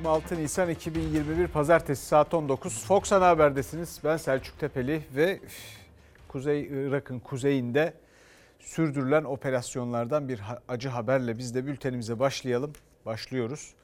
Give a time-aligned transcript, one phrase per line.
[0.00, 2.84] 26 Nisan 2021 Pazartesi saat 19.
[2.84, 4.00] Fox Ana Haber'desiniz.
[4.04, 5.40] Ben Selçuk Tepeli ve
[6.28, 7.94] Kuzey Irak'ın kuzeyinde
[8.58, 12.72] sürdürülen operasyonlardan bir acı haberle biz de bültenimize başlayalım.
[13.06, 13.74] Başlıyoruz.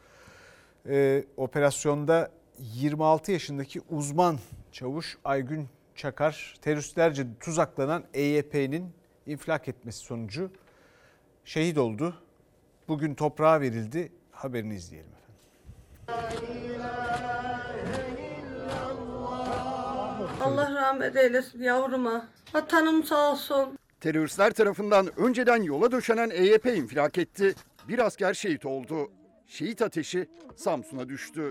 [0.89, 4.39] Ee, operasyonda 26 yaşındaki uzman
[4.73, 8.93] çavuş Aygün Çakar teröristlerce tuzaklanan EYP'nin
[9.27, 10.51] infilak etmesi sonucu
[11.45, 12.15] şehit oldu.
[12.89, 14.13] Bugün toprağa verildi.
[14.31, 15.26] Haberini izleyelim efendim.
[20.41, 22.29] Allah rahmet eylesin yavruma.
[22.55, 23.79] Vatanım sağ olsun.
[24.01, 27.55] Teröristler tarafından önceden yola döşenen EYP infilak etti.
[27.89, 29.11] Bir asker şehit oldu.
[29.47, 31.51] Şehit ateşi Samsun'a düştü.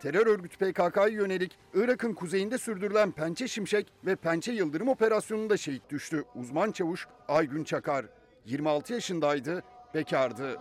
[0.00, 6.24] Terör örgütü PKK'ya yönelik Irak'ın kuzeyinde sürdürülen Pençe Şimşek ve Pençe Yıldırım operasyonunda şehit düştü.
[6.34, 8.06] Uzman çavuş Aygün Çakar.
[8.44, 9.62] 26 yaşındaydı,
[9.94, 10.58] bekardı.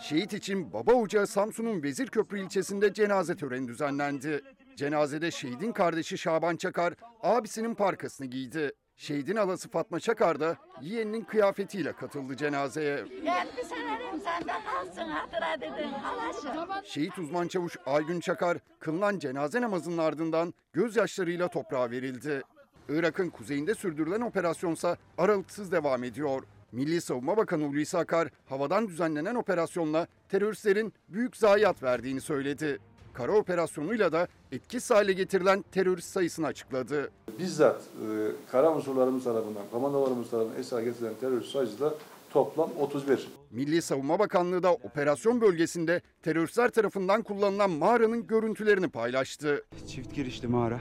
[0.00, 4.40] Şehit için Baba Ocağı Samsun'un Vezirköprü ilçesinde cenaze töreni düzenlendi.
[4.76, 8.72] Cenazede şehidin kardeşi Şaban Çakar abisinin parkasını giydi.
[8.96, 12.94] Şehidin alası Fatma Çakar da yeğeninin kıyafetiyle katıldı cenazeye.
[12.98, 16.86] Elbiselerim sende kalsın hatıra dedin halaşı.
[16.88, 22.42] Şehit uzman çavuş Aygün Çakar kılınan cenaze namazının ardından gözyaşlarıyla toprağa verildi.
[22.88, 26.42] Irak'ın kuzeyinde sürdürülen operasyonsa aralıksız devam ediyor.
[26.72, 32.78] Milli Savunma Bakanı Hulusi Akar havadan düzenlenen operasyonla teröristlerin büyük zayiat verdiğini söyledi.
[33.14, 37.10] Kara operasyonuyla da etkisiz hale getirilen terörist sayısını açıkladı.
[37.38, 38.06] Bizzat e,
[38.52, 41.94] kara unsurlarımız tarafından, komandolarımız tarafından esir getirilen terörist sayısı da
[42.30, 43.28] toplam 31.
[43.50, 49.64] Milli Savunma Bakanlığı da operasyon bölgesinde teröristler tarafından kullanılan mağaranın görüntülerini paylaştı.
[49.88, 50.80] Çift girişli mağara.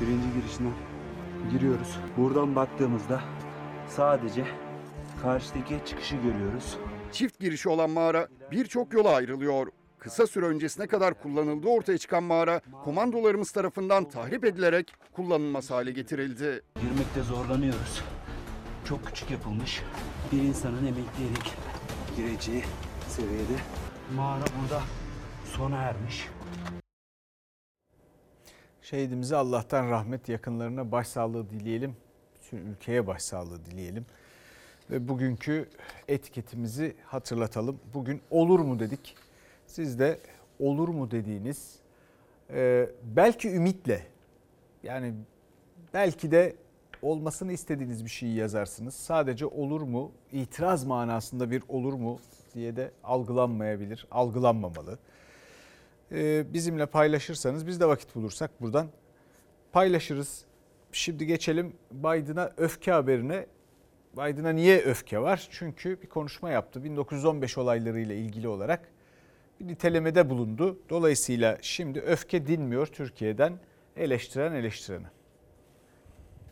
[0.00, 0.95] Birinci girişinden
[1.50, 1.98] giriyoruz.
[2.16, 3.20] Buradan baktığımızda
[3.88, 4.44] sadece
[5.22, 6.78] karşıdaki çıkışı görüyoruz.
[7.12, 9.66] Çift girişi olan mağara birçok yola ayrılıyor.
[9.98, 16.62] Kısa süre öncesine kadar kullanıldığı ortaya çıkan mağara komandolarımız tarafından tahrip edilerek kullanılmaz hale getirildi.
[16.80, 18.02] Girmekte zorlanıyoruz.
[18.88, 19.82] Çok küçük yapılmış.
[20.32, 21.54] Bir insanın emekleyerek
[22.16, 22.64] gireceği
[23.08, 23.56] seviyede.
[24.16, 24.82] Mağara burada
[25.56, 26.28] sona ermiş.
[28.90, 31.96] Şehidimize Allah'tan rahmet yakınlarına başsağlığı dileyelim.
[32.34, 34.06] Bütün ülkeye başsağlığı dileyelim.
[34.90, 35.68] Ve bugünkü
[36.08, 37.80] etiketimizi hatırlatalım.
[37.94, 39.16] Bugün olur mu dedik.
[39.66, 40.18] Siz de
[40.58, 41.76] olur mu dediğiniz
[42.50, 44.06] e, belki ümitle
[44.82, 45.14] yani
[45.94, 46.56] belki de
[47.02, 48.94] olmasını istediğiniz bir şeyi yazarsınız.
[48.94, 52.18] Sadece olur mu, itiraz manasında bir olur mu
[52.54, 54.98] diye de algılanmayabilir, algılanmamalı.
[56.12, 58.88] E, bizimle paylaşırsanız biz de vakit bulursak buradan
[59.72, 60.44] paylaşırız.
[60.92, 63.46] Şimdi geçelim Biden'a öfke haberine.
[64.12, 65.48] Biden'a niye öfke var?
[65.50, 68.88] Çünkü bir konuşma yaptı 1915 olaylarıyla ilgili olarak
[69.60, 70.78] bir nitelemede bulundu.
[70.90, 73.58] Dolayısıyla şimdi öfke dinmiyor Türkiye'den
[73.96, 75.06] eleştiren eleştirene.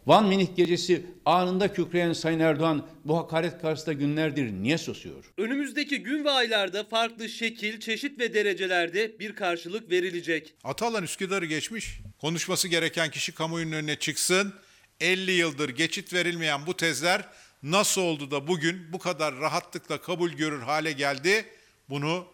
[0.06, 5.24] Van Minik gecesi anında kükreyen Sayın Erdoğan bu hakaret karşısında günlerdir niye susuyor?
[5.38, 10.54] Önümüzdeki gün ve aylarda farklı şekil, çeşit ve derecelerde bir karşılık verilecek.
[10.64, 12.00] Atalan Üsküdar'ı geçmiş.
[12.20, 14.54] Konuşması gereken kişi kamuoyunun önüne çıksın.
[15.00, 17.28] 50 yıldır geçit verilmeyen bu tezler
[17.62, 21.44] nasıl oldu da bugün bu kadar rahatlıkla kabul görür hale geldi?
[21.88, 22.26] Bunu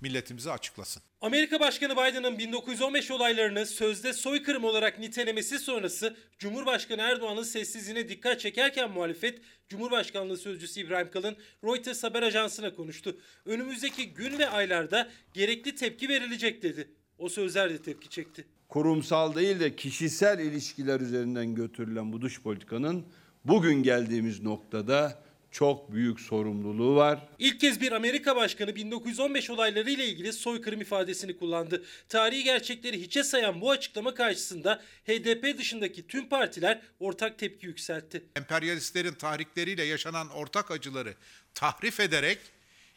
[0.00, 1.02] milletimize açıklasın.
[1.24, 8.90] Amerika Başkanı Biden'ın 1915 olaylarını sözde soykırım olarak nitelemesi sonrası Cumhurbaşkanı Erdoğan'ın sessizliğine dikkat çekerken
[8.90, 13.16] muhalefet Cumhurbaşkanlığı Sözcüsü İbrahim Kalın Reuters haber ajansına konuştu.
[13.46, 16.88] Önümüzdeki gün ve aylarda gerekli tepki verilecek dedi.
[17.18, 18.44] O sözler de tepki çekti.
[18.68, 23.06] Kurumsal değil de kişisel ilişkiler üzerinden götürülen bu dış politikanın
[23.44, 25.23] bugün geldiğimiz noktada
[25.54, 27.28] çok büyük sorumluluğu var.
[27.38, 31.84] İlk kez bir Amerika Başkanı 1915 olayları ile ilgili soykırım ifadesini kullandı.
[32.08, 38.24] Tarihi gerçekleri hiçe sayan bu açıklama karşısında HDP dışındaki tüm partiler ortak tepki yükseltti.
[38.36, 41.14] Emperyalistlerin tahrikleriyle yaşanan ortak acıları
[41.54, 42.38] tahrif ederek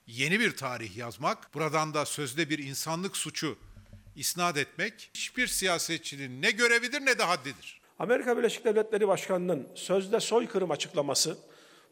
[0.08, 3.58] yeni bir tarih yazmak, buradan da sözde bir insanlık suçu
[4.16, 7.82] isnat etmek hiçbir siyasetçinin ne görevidir ne de haddidir.
[8.00, 11.38] Amerika Birleşik Devletleri Başkanı'nın sözde soykırım açıklaması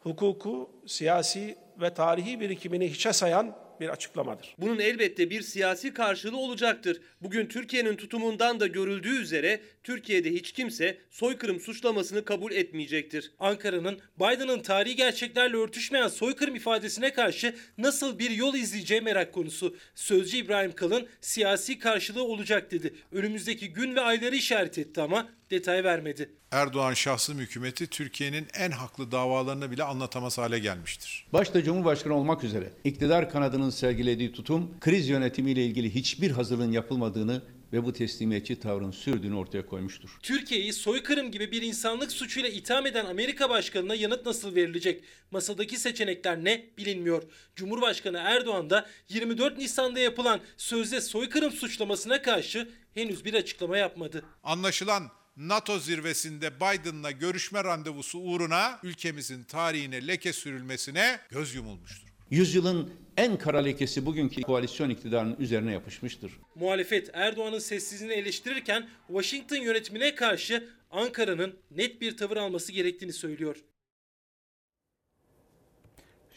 [0.05, 4.55] hukuku, siyasi ve tarihi birikimini hiçe sayan bir açıklamadır.
[4.57, 7.01] Bunun elbette bir siyasi karşılığı olacaktır.
[7.21, 13.31] Bugün Türkiye'nin tutumundan da görüldüğü üzere Türkiye'de hiç kimse soykırım suçlamasını kabul etmeyecektir.
[13.39, 19.75] Ankara'nın Biden'ın tarihi gerçeklerle örtüşmeyen soykırım ifadesine karşı nasıl bir yol izleyeceği merak konusu.
[19.95, 22.95] Sözcü İbrahim Kalın siyasi karşılığı olacak dedi.
[23.11, 26.29] Önümüzdeki gün ve ayları işaret etti ama detay vermedi.
[26.51, 31.27] Erdoğan şahsım hükümeti Türkiye'nin en haklı davalarını bile anlatamaz hale gelmiştir.
[31.33, 37.41] Başta Cumhurbaşkanı olmak üzere iktidar kanadının sergilediği tutum kriz yönetimiyle ilgili hiçbir hazırlığın yapılmadığını
[37.73, 40.17] ve bu teslimiyetçi tavrın sürdüğünü ortaya koymuştur.
[40.23, 45.03] Türkiye'yi soykırım gibi bir insanlık suçuyla itham eden Amerika Başkanı'na yanıt nasıl verilecek?
[45.31, 47.23] Masadaki seçenekler ne bilinmiyor.
[47.55, 54.25] Cumhurbaşkanı Erdoğan da 24 Nisan'da yapılan sözde soykırım suçlamasına karşı henüz bir açıklama yapmadı.
[54.43, 55.03] Anlaşılan
[55.37, 62.07] NATO zirvesinde Biden'la görüşme randevusu uğruna ülkemizin tarihine leke sürülmesine göz yumulmuştur.
[62.29, 66.31] Yüzyılın en kara lekesi bugünkü koalisyon iktidarının üzerine yapışmıştır.
[66.55, 73.55] Muhalefet Erdoğan'ın sessizliğini eleştirirken Washington yönetimine karşı Ankara'nın net bir tavır alması gerektiğini söylüyor.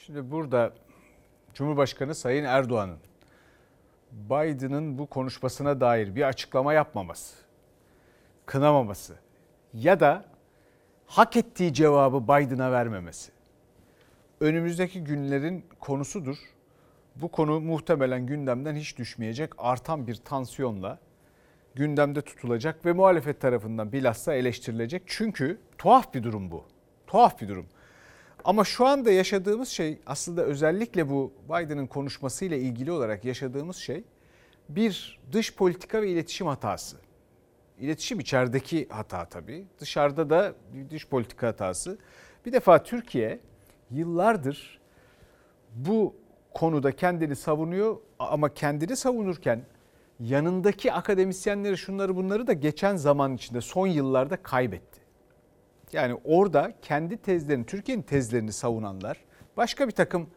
[0.06, 0.74] Şimdi burada
[1.54, 2.98] Cumhurbaşkanı Sayın Erdoğan'ın
[4.12, 7.36] Biden'ın bu konuşmasına dair bir açıklama yapmaması,
[8.48, 9.14] kınamaması
[9.74, 10.24] ya da
[11.06, 13.32] hak ettiği cevabı Biden'a vermemesi
[14.40, 16.36] önümüzdeki günlerin konusudur.
[17.16, 20.98] Bu konu muhtemelen gündemden hiç düşmeyecek artan bir tansiyonla
[21.74, 25.02] gündemde tutulacak ve muhalefet tarafından bilhassa eleştirilecek.
[25.06, 26.64] Çünkü tuhaf bir durum bu.
[27.06, 27.66] Tuhaf bir durum.
[28.44, 34.04] Ama şu anda yaşadığımız şey aslında özellikle bu Biden'ın konuşmasıyla ilgili olarak yaşadığımız şey
[34.68, 37.07] bir dış politika ve iletişim hatası.
[37.80, 39.64] İletişim içerideki hata tabii.
[39.78, 41.98] Dışarıda da bir dış politika hatası.
[42.46, 43.40] Bir defa Türkiye
[43.90, 44.80] yıllardır
[45.74, 46.16] bu
[46.54, 49.62] konuda kendini savunuyor ama kendini savunurken
[50.20, 55.00] yanındaki akademisyenleri şunları bunları da geçen zaman içinde son yıllarda kaybetti.
[55.92, 59.24] Yani orada kendi tezlerini, Türkiye'nin tezlerini savunanlar
[59.56, 60.30] başka bir takım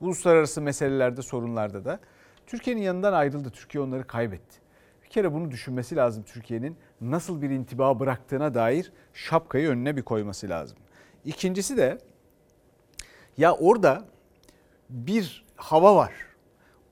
[0.00, 2.00] uluslararası meselelerde, sorunlarda da
[2.46, 3.50] Türkiye'nin yanından ayrıldı.
[3.50, 4.67] Türkiye onları kaybetti.
[5.08, 10.48] Bir kere bunu düşünmesi lazım Türkiye'nin nasıl bir intiba bıraktığına dair şapkayı önüne bir koyması
[10.48, 10.78] lazım.
[11.24, 11.98] İkincisi de
[13.36, 14.04] ya orada
[14.90, 16.12] bir hava var.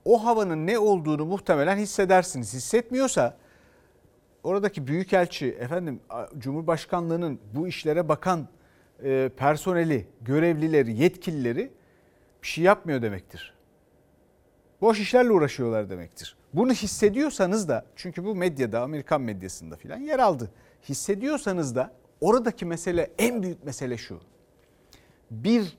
[0.05, 2.55] O havanın ne olduğunu muhtemelen hissedersiniz.
[2.55, 3.37] Hissetmiyorsa
[4.43, 6.01] oradaki büyükelçi, efendim
[6.39, 8.49] Cumhurbaşkanlığının bu işlere bakan
[9.05, 11.73] e, personeli, görevlileri, yetkilileri
[12.43, 13.55] bir şey yapmıyor demektir.
[14.81, 16.37] Boş işlerle uğraşıyorlar demektir.
[16.57, 20.51] Bunu hissediyorsanız da çünkü bu medyada, Amerikan medyasında filan yer aldı.
[20.89, 24.21] Hissediyorsanız da oradaki mesele en büyük mesele şu.
[25.31, 25.79] Bir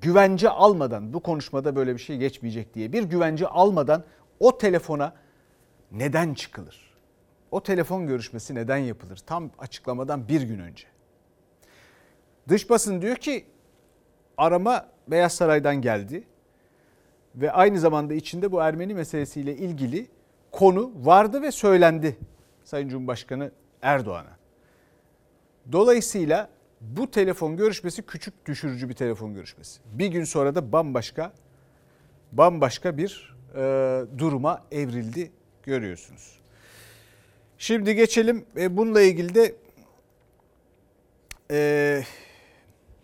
[0.00, 4.04] güvence almadan bu konuşmada böyle bir şey geçmeyecek diye bir güvence almadan
[4.40, 5.14] o telefona
[5.92, 6.94] neden çıkılır?
[7.50, 9.16] O telefon görüşmesi neden yapılır?
[9.26, 10.86] Tam açıklamadan bir gün önce.
[12.48, 13.46] Dış basın diyor ki
[14.36, 16.24] arama Beyaz Saray'dan geldi
[17.34, 20.06] ve aynı zamanda içinde bu Ermeni meselesiyle ilgili
[20.50, 22.16] konu vardı ve söylendi
[22.64, 23.50] Sayın Cumhurbaşkanı
[23.82, 24.36] Erdoğan'a.
[25.72, 26.48] Dolayısıyla
[26.80, 29.80] bu telefon görüşmesi küçük düşürücü bir telefon görüşmesi.
[29.92, 31.32] Bir gün sonra da bambaşka
[32.32, 33.60] bambaşka bir e,
[34.18, 35.30] duruma evrildi
[35.62, 36.38] görüyorsunuz.
[37.58, 39.54] Şimdi geçelim e, bununla ilgili de
[41.50, 42.02] e,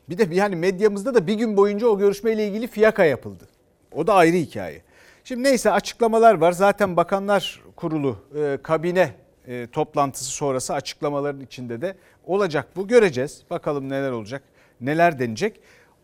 [0.09, 3.49] bir de yani medyamızda da bir gün boyunca o görüşmeyle ilgili fiyaka yapıldı.
[3.93, 4.83] O da ayrı hikaye.
[5.25, 6.53] Şimdi neyse açıklamalar var.
[6.53, 9.15] Zaten Bakanlar Kurulu e, kabine
[9.47, 12.89] e, toplantısı sonrası açıklamaların içinde de olacak bu.
[12.89, 13.45] Göreceğiz.
[13.51, 14.43] Bakalım neler olacak,
[14.81, 15.61] neler denecek.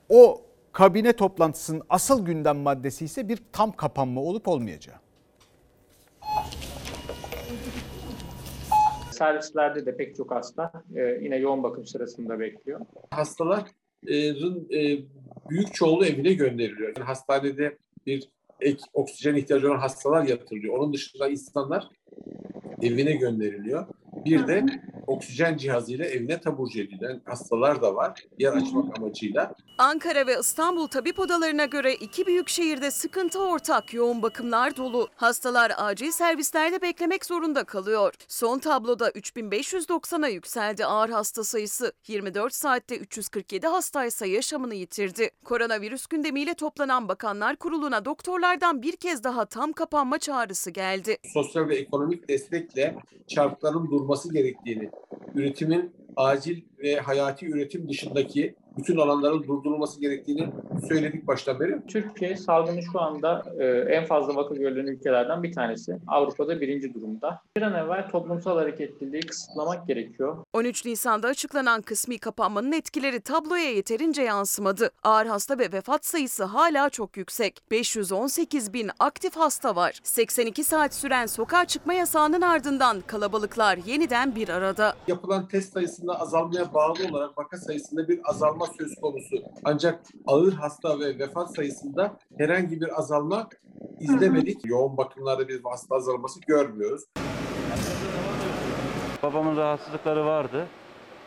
[0.09, 0.43] O
[0.73, 4.97] kabine toplantısının asıl gündem maddesi ise bir tam kapanma olup olmayacağı.
[9.11, 12.81] Servislerde de pek çok hasta e, yine yoğun bakım sırasında bekliyor.
[13.11, 13.84] Hastaların e,
[15.51, 16.93] büyük çoğunluğu evine gönderiliyor.
[16.97, 18.29] Yani hastanede bir
[18.61, 20.79] ek oksijen ihtiyacı olan hastalar yatırılıyor.
[20.79, 21.89] Onun dışında insanlar
[22.83, 23.87] evine gönderiliyor.
[24.25, 24.67] Bir de
[25.07, 29.55] oksijen cihazıyla evine taburcu edilen hastalar da var yer açmak amacıyla.
[29.79, 33.95] Ankara ve İstanbul tabip odalarına göre iki büyük şehirde sıkıntı ortak.
[33.95, 35.09] Yoğun bakımlar dolu.
[35.17, 38.15] Hastalar acil servislerde beklemek zorunda kalıyor.
[38.29, 41.93] Son tabloda 3590'a yükseldi ağır hasta sayısı.
[42.07, 45.31] 24 saatte 347 hastaysa yaşamını yitirdi.
[45.45, 51.17] Koronavirüs gündemiyle toplanan Bakanlar Kurulu'na doktorlardan bir kez daha tam kapanma çağrısı geldi.
[51.35, 54.91] Sosyal ve ekonomik destekle çarkların durması gerektiğini,
[55.35, 60.49] üretimin acil ve hayati üretim dışındaki bütün alanların durdurulması gerektiğini
[60.89, 61.87] söyledik baştan beri.
[61.89, 65.99] Türkiye salgını şu anda e, en fazla vaka görülen ülkelerden bir tanesi.
[66.07, 67.43] Avrupa'da birinci durumda.
[67.57, 70.37] Bir an evvel toplumsal hareketliliği kısıtlamak gerekiyor.
[70.53, 74.91] 13 Nisan'da açıklanan kısmi kapanmanın etkileri tabloya yeterince yansımadı.
[75.03, 77.61] Ağır hasta ve vefat sayısı hala çok yüksek.
[77.71, 80.01] 518 bin aktif hasta var.
[80.03, 84.95] 82 saat süren sokağa çıkma yasağının ardından kalabalıklar yeniden bir arada.
[85.09, 89.37] Yapılan test sayısında azalmaya bağlı olarak vaka sayısında bir azalma söz konusu.
[89.65, 93.49] Ancak ağır hasta ve vefat sayısında herhangi bir azalma
[94.01, 94.67] izlemedik.
[94.67, 97.05] Yoğun bakımlarda bir hasta azalması görmüyoruz.
[99.23, 100.67] Babamın rahatsızlıkları vardı.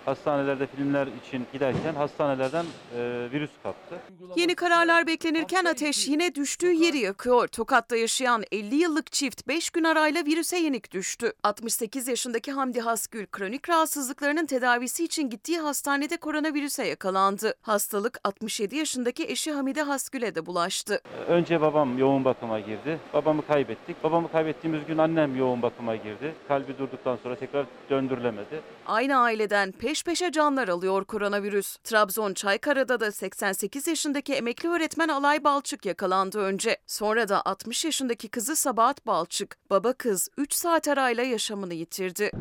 [0.07, 2.65] Hastanelerde filmler için giderken hastanelerden
[2.97, 3.95] e, virüs kaptı.
[4.35, 7.47] Yeni kararlar beklenirken ateş yine düştüğü yeri yakıyor.
[7.47, 11.33] Tokat'ta yaşayan 50 yıllık çift 5 gün arayla virüse yenik düştü.
[11.43, 17.53] 68 yaşındaki Hamdi Hasgül kronik rahatsızlıklarının tedavisi için gittiği hastanede koronavirüse yakalandı.
[17.61, 21.01] Hastalık 67 yaşındaki eşi Hamide Hasgül'e de bulaştı.
[21.27, 22.99] Önce babam yoğun bakıma girdi.
[23.13, 24.03] Babamı kaybettik.
[24.03, 26.35] Babamı kaybettiğimiz gün annem yoğun bakıma girdi.
[26.47, 28.61] Kalbi durduktan sonra tekrar döndürülemedi.
[28.85, 31.77] Aynı aileden peş peşe canlar alıyor koronavirüs.
[31.77, 36.77] Trabzon Çaykara'da da 88 yaşındaki emekli öğretmen Alay Balçık yakalandı önce.
[36.87, 39.57] Sonra da 60 yaşındaki kızı Sabahat Balçık.
[39.69, 42.31] Baba kız 3 saat arayla yaşamını yitirdi.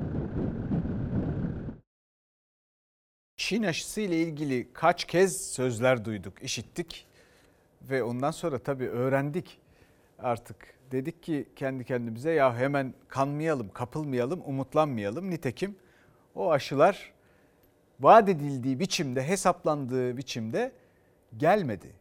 [3.36, 7.06] Çin aşısı ile ilgili kaç kez sözler duyduk, işittik
[7.82, 9.58] ve ondan sonra tabii öğrendik
[10.18, 10.56] artık.
[10.90, 15.30] Dedik ki kendi kendimize ya hemen kanmayalım, kapılmayalım, umutlanmayalım.
[15.30, 15.76] Nitekim
[16.34, 17.12] o aşılar
[18.00, 20.72] vaat edildiği biçimde, hesaplandığı biçimde
[21.36, 21.92] gelmedi.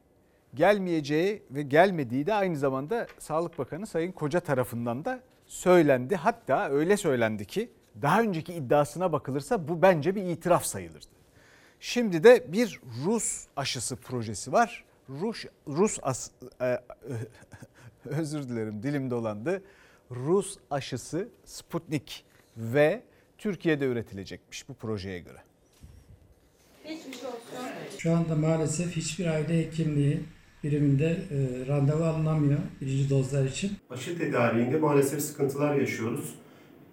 [0.54, 6.16] Gelmeyeceği ve gelmediği de aynı zamanda Sağlık Bakanı Sayın Koca tarafından da söylendi.
[6.16, 7.70] Hatta öyle söylendi ki
[8.02, 11.16] daha önceki iddiasına bakılırsa bu bence bir itiraf sayılırdı.
[11.80, 14.86] Şimdi de bir Rus aşısı projesi var.
[15.10, 16.80] Rus Rus as, e,
[18.06, 19.64] özür dilerim dilim dolandı.
[20.12, 22.25] Rus aşısı Sputnik
[22.58, 23.04] ve
[23.38, 25.45] Türkiye'de üretilecekmiş bu projeye göre.
[27.98, 30.20] Şu anda maalesef hiçbir aile hekimliği
[30.63, 33.72] biriminde e, randevu alınamıyor birinci dozlar için.
[33.89, 36.36] Aşı tedariğinde maalesef sıkıntılar yaşıyoruz.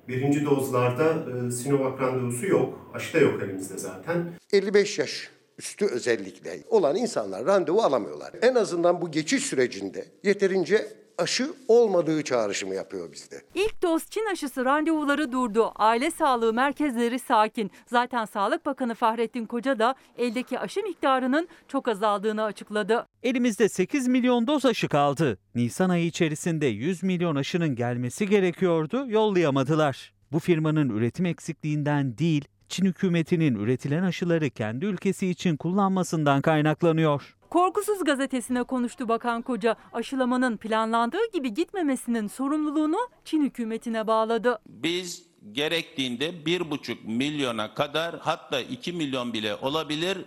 [0.09, 1.15] Birinci dozlarda
[1.47, 2.91] e, Sinovac randevusu yok.
[2.95, 4.33] Aşı da yok elimizde zaten.
[4.53, 8.31] 55 yaş üstü özellikle olan insanlar randevu alamıyorlar.
[8.43, 13.43] En azından bu geçiş sürecinde yeterince aşı olmadığı çağrışımı yapıyor bizde.
[13.55, 15.73] İlk doz Çin aşısı randevuları durdu.
[15.77, 17.71] Aile sağlığı merkezleri sakin.
[17.87, 23.07] Zaten Sağlık Bakanı Fahrettin Koca da eldeki aşı miktarının çok azaldığını açıkladı.
[23.23, 25.39] Elimizde 8 milyon doz aşı kaldı.
[25.55, 30.13] Nisan ayı içerisinde 100 milyon aşının gelmesi gerekiyordu, yollayamadılar.
[30.33, 37.37] Bu firmanın üretim eksikliğinden değil, Çin hükümetinin üretilen aşıları kendi ülkesi için kullanmasından kaynaklanıyor.
[37.53, 39.77] Korkusuz gazetesine konuştu Bakan Koca.
[39.93, 44.59] Aşılamanın planlandığı gibi gitmemesinin sorumluluğunu Çin hükümetine bağladı.
[44.67, 50.19] Biz gerektiğinde 1,5 milyona kadar hatta 2 milyon bile olabilir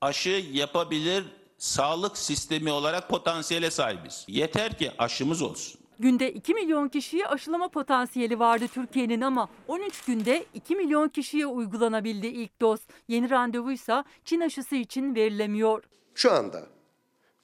[0.00, 1.24] aşı yapabilir
[1.58, 4.24] sağlık sistemi olarak potansiyele sahibiz.
[4.28, 5.80] Yeter ki aşımız olsun.
[5.98, 12.26] Günde 2 milyon kişiye aşılama potansiyeli vardı Türkiye'nin ama 13 günde 2 milyon kişiye uygulanabildi
[12.26, 12.80] ilk doz.
[13.08, 15.82] Yeni randevuysa Çin aşısı için verilemiyor.
[16.14, 16.62] Şu anda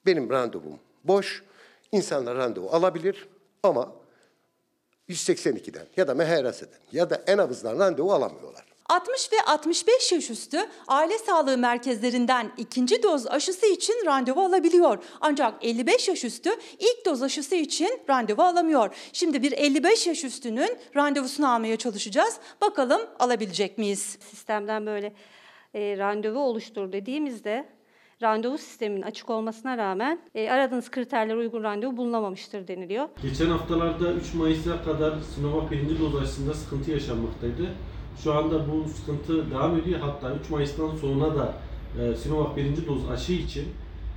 [0.05, 1.43] benim randevum boş.
[1.91, 3.27] İnsanlar randevu alabilir
[3.63, 3.91] ama
[5.09, 8.65] 182'den ya da MHRS'den ya da ENAVız'dan randevu alamıyorlar.
[8.89, 10.57] 60 ve 65 yaş üstü
[10.87, 15.03] aile sağlığı merkezlerinden ikinci doz aşısı için randevu alabiliyor.
[15.21, 16.49] Ancak 55 yaş üstü
[16.79, 18.95] ilk doz aşısı için randevu alamıyor.
[19.13, 22.37] Şimdi bir 55 yaş üstünün randevusunu almaya çalışacağız.
[22.61, 24.17] Bakalım alabilecek miyiz?
[24.29, 25.13] Sistemden böyle
[25.73, 27.78] e, randevu oluştur dediğimizde
[28.21, 33.09] randevu sisteminin açık olmasına rağmen e, aradığınız kriterlere uygun randevu bulunamamıştır deniliyor.
[33.21, 37.65] Geçen haftalarda 3 Mayıs'a kadar Sinovac birinci doz aşısında sıkıntı yaşanmaktaydı.
[38.23, 39.99] Şu anda bu sıkıntı devam ediyor.
[39.99, 41.53] Hatta 3 Mayıs'tan sonra da
[42.01, 43.65] e, Sinovac birinci doz aşı için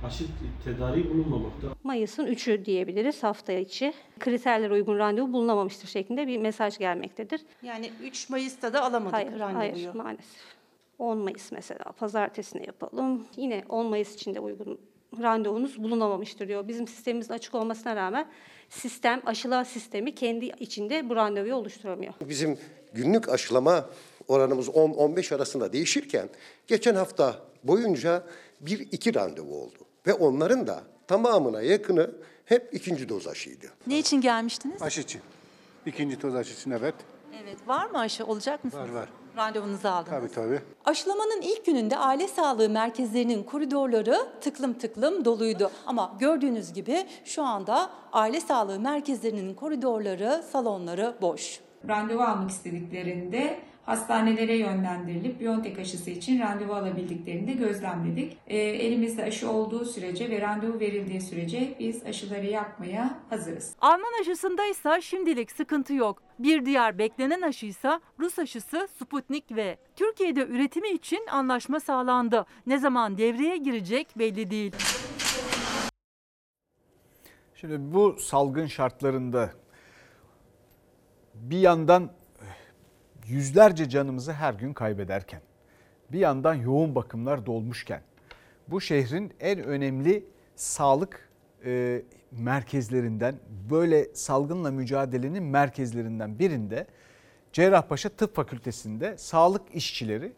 [0.05, 0.23] aşı
[0.63, 1.67] tedariği bulunmamakta.
[1.83, 3.93] Mayıs'ın 3'ü diyebiliriz hafta içi.
[4.19, 7.41] Kriterlere uygun randevu bulunamamıştır şeklinde bir mesaj gelmektedir.
[7.63, 9.73] Yani 3 Mayıs'ta da alamadık Hayır, randevuyu.
[9.73, 10.52] hayır maalesef.
[10.99, 13.25] 10 Mayıs mesela pazartesine yapalım.
[13.37, 14.79] Yine 10 Mayıs içinde uygun
[15.21, 16.67] randevunuz bulunamamıştır diyor.
[16.67, 18.27] Bizim sistemimizin açık olmasına rağmen
[18.69, 22.13] sistem, aşıla sistemi kendi içinde bu randevuyu oluşturamıyor.
[22.29, 22.57] Bizim
[22.93, 23.89] günlük aşılama
[24.27, 26.29] oranımız 10-15 arasında değişirken
[26.67, 28.23] geçen hafta boyunca
[28.61, 29.77] bir iki randevu oldu.
[30.07, 32.11] Ve onların da tamamına yakını
[32.45, 33.65] hep ikinci doz aşıydı.
[33.87, 34.81] Ne için gelmiştiniz?
[34.81, 35.21] Aşı için.
[35.85, 36.95] İkinci doz aşı için evet.
[37.43, 37.57] Evet.
[37.67, 38.25] Var mı aşı?
[38.25, 38.89] Olacak mısınız?
[38.89, 39.09] Var var.
[39.37, 40.09] Randevunuzu aldınız.
[40.09, 40.59] Tabii tabii.
[40.85, 45.71] Aşılamanın ilk gününde aile sağlığı merkezlerinin koridorları tıklım tıklım doluydu.
[45.85, 51.59] Ama gördüğünüz gibi şu anda aile sağlığı merkezlerinin koridorları, salonları boş.
[51.87, 58.37] randevu almak istediklerinde hastanelere yönlendirilip Biontech aşısı için randevu alabildiklerini de gözlemledik.
[58.47, 63.75] E, elimizde aşı olduğu sürece ve randevu verildiği sürece biz aşıları yapmaya hazırız.
[63.81, 66.23] Alman aşısında ise şimdilik sıkıntı yok.
[66.39, 69.77] Bir diğer beklenen aşıysa Rus aşısı Sputnik V.
[69.95, 72.45] Türkiye'de üretimi için anlaşma sağlandı.
[72.67, 74.75] Ne zaman devreye girecek belli değil.
[77.55, 79.51] Şimdi bu salgın şartlarında
[81.33, 82.11] bir yandan
[83.27, 85.41] yüzlerce canımızı her gün kaybederken,
[86.11, 88.01] bir yandan yoğun bakımlar dolmuşken,
[88.67, 90.25] bu şehrin en önemli
[90.55, 91.29] sağlık
[91.65, 92.01] e,
[92.31, 93.35] merkezlerinden,
[93.69, 96.87] böyle salgınla mücadelenin merkezlerinden birinde
[97.53, 100.33] Cerrahpaşa Tıp Fakültesi'nde sağlık işçileri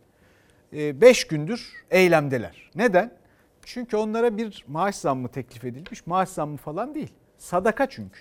[0.71, 2.71] 5 gündür eylemdeler.
[2.75, 3.17] Neden?
[3.65, 6.07] Çünkü onlara bir maaş zammı teklif edilmiş.
[6.07, 7.13] Maaş zammı falan değil.
[7.37, 8.19] Sadaka çünkü.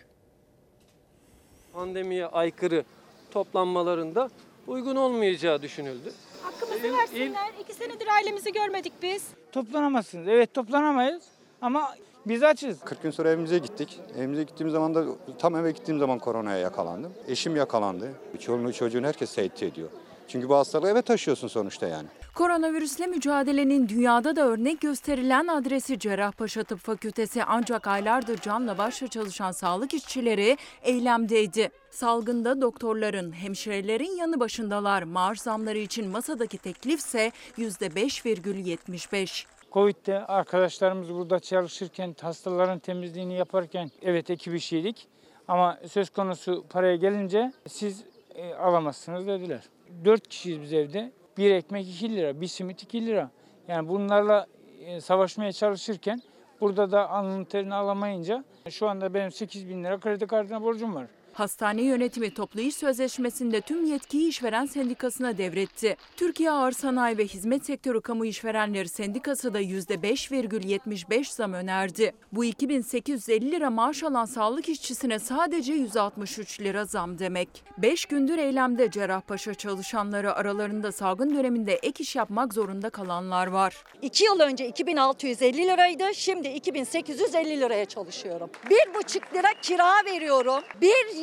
[1.72, 2.84] Pandemiye aykırı
[3.30, 4.30] toplanmalarında
[4.66, 6.12] uygun olmayacağı düşünüldü.
[6.42, 7.52] Hakkımızı versinler.
[7.60, 9.28] İki senedir ailemizi görmedik biz.
[9.52, 10.28] Toplanamazsınız.
[10.28, 11.22] Evet toplanamayız
[11.62, 11.94] ama
[12.26, 12.80] biz açız.
[12.80, 14.00] 40 gün sonra evimize gittik.
[14.18, 15.04] Evimize gittiğim zaman da
[15.38, 17.12] tam eve gittiğim zaman koronaya yakalandım.
[17.28, 18.12] Eşim yakalandı.
[18.40, 19.88] Çoluğunu çocuğunu herkes tehdit ediyor.
[20.28, 22.08] Çünkü bu hastalığı eve taşıyorsun sonuçta yani.
[22.34, 29.52] Koronavirüsle mücadelenin dünyada da örnek gösterilen adresi Cerrahpaşa Tıp Fakültesi ancak aylardır canla başla çalışan
[29.52, 31.70] sağlık işçileri eylemdeydi.
[31.90, 35.02] Salgında doktorların, hemşirelerin yanı başındalar.
[35.02, 39.46] Maaş zamları için masadaki teklifse %5,75.
[39.72, 45.08] Covid'de arkadaşlarımız burada çalışırken, hastaların temizliğini yaparken evet ekip işiydik.
[45.48, 48.04] Ama söz konusu paraya gelince siz
[48.34, 49.62] e, alamazsınız dediler.
[50.04, 51.12] Dört kişiyiz biz evde.
[51.38, 53.30] Bir ekmek 2 lira, bir simit 2 lira.
[53.68, 54.46] Yani bunlarla
[54.86, 56.22] e, savaşmaya çalışırken
[56.60, 61.06] burada da alnının terini alamayınca şu anda benim 8 bin lira kredi kartına borcum var.
[61.34, 65.96] Hastane yönetimi toplu iş sözleşmesinde tüm yetkiyi işveren sendikasına devretti.
[66.16, 72.12] Türkiye Ağır Sanayi ve Hizmet Sektörü Kamu İşverenleri Sendikası da %5,75 zam önerdi.
[72.32, 77.48] Bu 2850 lira maaş alan sağlık işçisine sadece 163 lira zam demek.
[77.78, 83.84] 5 gündür eylemde Cerrahpaşa çalışanları aralarında salgın döneminde ek iş yapmak zorunda kalanlar var.
[84.02, 88.50] 2 yıl önce 2650 liraydı, şimdi 2850 liraya çalışıyorum.
[88.70, 90.62] 1,5 lira kira veriyorum.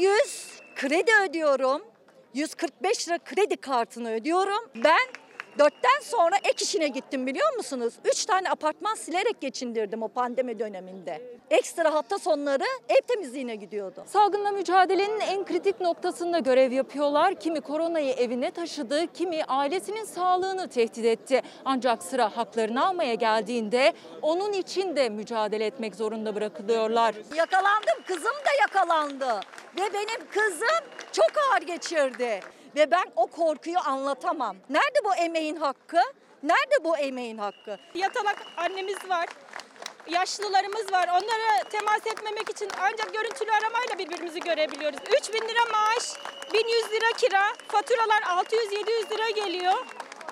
[0.02, 1.82] 100 kredi ödüyorum.
[2.34, 4.70] 145 lira kredi kartını ödüyorum.
[4.76, 5.00] Ben
[5.60, 7.94] Dörtten sonra ek işine gittim biliyor musunuz?
[8.06, 11.22] Üç tane apartman silerek geçindirdim o pandemi döneminde.
[11.50, 14.04] Ekstra hafta sonları ev temizliğine gidiyordu.
[14.08, 17.36] Salgınla mücadelenin en kritik noktasında görev yapıyorlar.
[17.36, 21.42] Kimi koronayı evine taşıdı, kimi ailesinin sağlığını tehdit etti.
[21.66, 27.16] Ancak sıra haklarını almaya geldiğinde onun için de mücadele etmek zorunda bırakılıyorlar.
[27.36, 29.40] Yakalandım, kızım da yakalandı.
[29.80, 32.42] Ve benim kızım çok ağır geçirdi.
[32.76, 34.58] Ve ben o korkuyu anlatamam.
[34.70, 36.00] Nerede bu emeğin hakkı?
[36.44, 37.78] Nerede bu emeğin hakkı?
[37.96, 39.26] Yatalak annemiz var.
[40.08, 41.08] Yaşlılarımız var.
[41.08, 45.00] Onlara temas etmemek için ancak görüntülü aramayla birbirimizi görebiliyoruz.
[45.22, 46.04] 3000 lira maaş,
[46.54, 49.74] 1100 lira kira, faturalar 600-700 lira geliyor.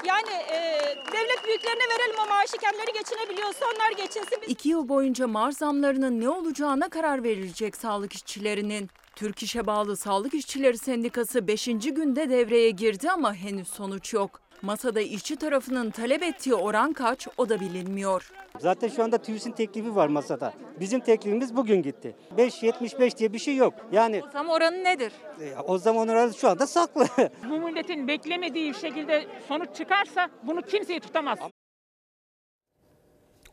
[0.05, 4.39] Yani e, devlet büyüklerine verelim o maaşı kendileri geçinebiliyorsa onlar geçinsin.
[4.47, 8.89] İki yıl boyunca maaş zamlarının ne olacağına karar verilecek sağlık işçilerinin.
[9.19, 11.65] Türk İş'e bağlı Sağlık İşçileri Sendikası 5.
[11.65, 14.41] günde devreye girdi ama henüz sonuç yok.
[14.61, 18.31] Masada işçi tarafının talep ettiği oran kaç o da bilinmiyor.
[18.59, 20.53] Zaten şu anda TÜİS'in teklifi var masada.
[20.79, 22.15] Bizim teklifimiz bugün gitti.
[22.37, 23.73] 5.75 diye bir şey yok.
[23.91, 25.13] Yani o zam oranı nedir?
[25.41, 27.07] E, o zaman oranı şu anda saklı.
[27.49, 31.39] Bu milletin beklemediği şekilde sonuç çıkarsa bunu kimseyi tutamaz.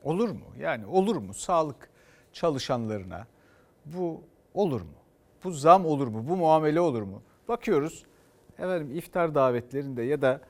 [0.03, 0.47] Olur mu?
[0.59, 1.35] Yani olur mu?
[1.35, 1.91] Sağlık
[2.33, 3.27] çalışanlarına
[3.85, 4.23] bu
[4.55, 5.06] olur mu?
[5.45, 6.29] Bu zam olur mu?
[6.29, 7.23] Bu muamele olur mu?
[7.49, 8.05] Bakıyoruz
[8.59, 10.41] efendim iftar davetlerinde ya da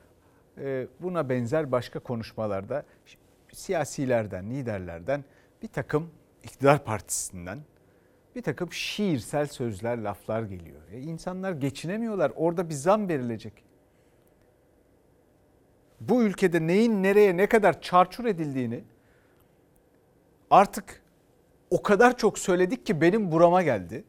[1.01, 2.85] buna benzer başka konuşmalarda
[3.53, 5.25] siyasilerden, liderlerden
[5.63, 6.11] bir takım
[6.43, 7.59] iktidar partisinden
[8.37, 10.81] bir takım şiirsel sözler, laflar geliyor.
[10.93, 12.33] E insanlar geçinemiyorlar.
[12.37, 13.53] Orada bir zam verilecek.
[16.01, 18.85] Bu ülkede neyin nereye ne kadar çarçur edildiğini
[20.51, 21.03] artık
[21.71, 24.05] o kadar çok söyledik ki benim burama geldi.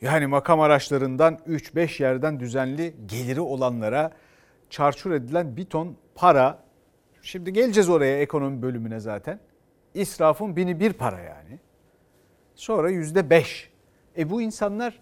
[0.00, 4.12] Yani makam araçlarından 3-5 yerden düzenli geliri olanlara
[4.70, 6.58] çarçur edilen bir ton para.
[7.22, 9.40] Şimdi geleceğiz oraya ekonomi bölümüne zaten.
[9.94, 11.58] İsrafın bini bir para yani.
[12.54, 13.70] Sonra yüzde beş.
[14.18, 15.00] E bu insanlar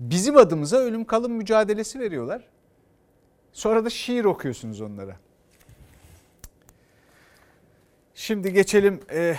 [0.00, 2.48] bizim adımıza ölüm kalım mücadelesi veriyorlar.
[3.52, 5.16] Sonra da şiir okuyorsunuz onlara.
[8.14, 9.36] Şimdi geçelim e,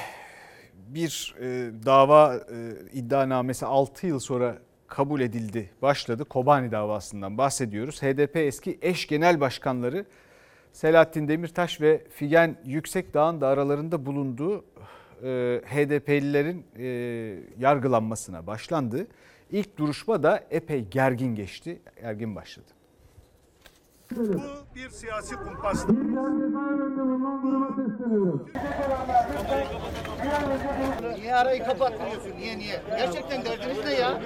[0.88, 6.26] bir e, dava e, iddianamesi 6 yıl sonra kabul edildi, başladı.
[6.26, 8.02] Kobani davasından bahsediyoruz.
[8.02, 10.06] HDP eski eş genel başkanları
[10.74, 14.66] Selahattin Demirtaş ve Figen Yüksekdağ'ın da aralarında bulunduğu
[15.24, 16.86] e, HDP'lilerin e,
[17.60, 19.08] yargılanmasına başlandı.
[19.52, 22.75] İlk duruşma da epey gergin geçti, gergin başladı.
[24.12, 25.96] Bu bir siyasi kumpastır.
[31.20, 32.32] Niye arayı kapattırıyorsun?
[32.40, 32.82] Niye niye?
[32.98, 34.22] Gerçekten derdiniz ne ya?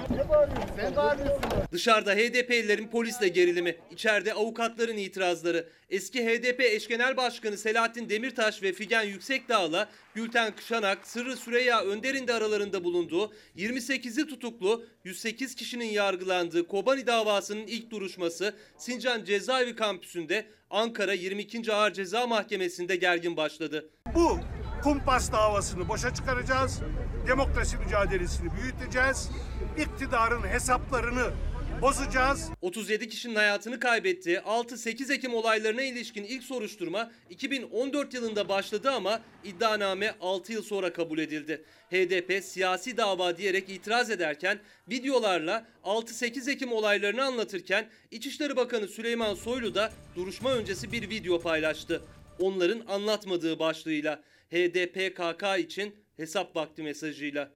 [0.76, 1.40] Sen bağırıyorsun.
[1.72, 8.72] Dışarıda HDP'lilerin polisle gerilimi, içeride avukatların itirazları, eski HDP eş genel başkanı Selahattin Demirtaş ve
[8.72, 16.66] Figen Yüksekdağ'la Gülten Kışanak, Sırrı Süreyya Önder'in de aralarında bulunduğu 28'i tutuklu 108 kişinin yargılandığı
[16.66, 21.72] Kobani davasının ilk duruşması Sincan Cezaevi Kampüsü'nde Ankara 22.
[21.72, 23.90] Ağır Ceza Mahkemesi'nde gergin başladı.
[24.14, 24.38] Bu
[24.82, 26.80] kumpas davasını boşa çıkaracağız.
[27.28, 29.30] Demokrasi mücadelesini büyüteceğiz.
[29.78, 31.30] İktidarın hesaplarını
[31.80, 32.50] bozacağız.
[32.62, 40.14] 37 kişinin hayatını kaybettiği 6-8 Ekim olaylarına ilişkin ilk soruşturma 2014 yılında başladı ama iddianame
[40.20, 41.64] 6 yıl sonra kabul edildi.
[41.90, 44.58] HDP siyasi dava diyerek itiraz ederken
[44.90, 52.02] videolarla 6-8 Ekim olaylarını anlatırken İçişleri Bakanı Süleyman Soylu da duruşma öncesi bir video paylaştı.
[52.38, 57.50] Onların anlatmadığı başlığıyla HDP KK için hesap vakti mesajıyla.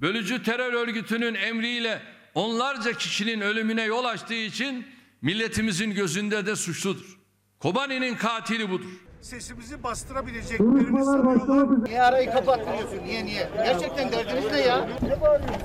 [0.00, 2.02] Bölücü terör örgütünün emriyle
[2.34, 4.86] onlarca kişinin ölümüne yol açtığı için
[5.22, 7.18] milletimizin gözünde de suçludur.
[7.58, 8.90] Kobani'nin katili budur.
[9.20, 11.84] Sesimizi bastırabileceklerini sanıyorlar.
[11.88, 13.04] Niye arayı kapattırıyorsun?
[13.04, 13.48] Niye niye?
[13.56, 14.88] Gerçekten derdiniz ne ya?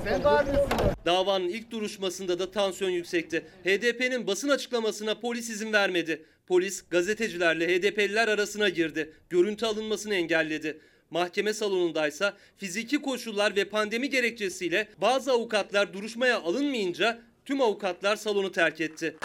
[0.04, 0.70] Sen bağırıyorsun.
[1.06, 3.46] Davanın ilk duruşmasında da tansiyon yüksekti.
[3.64, 6.26] HDP'nin basın açıklamasına polis izin vermedi.
[6.46, 9.12] Polis gazetecilerle HDP'liler arasına girdi.
[9.30, 10.80] Görüntü alınmasını engelledi.
[11.10, 18.80] Mahkeme salonundaysa fiziki koşullar ve pandemi gerekçesiyle bazı avukatlar duruşmaya alınmayınca tüm avukatlar salonu terk
[18.80, 19.16] etti.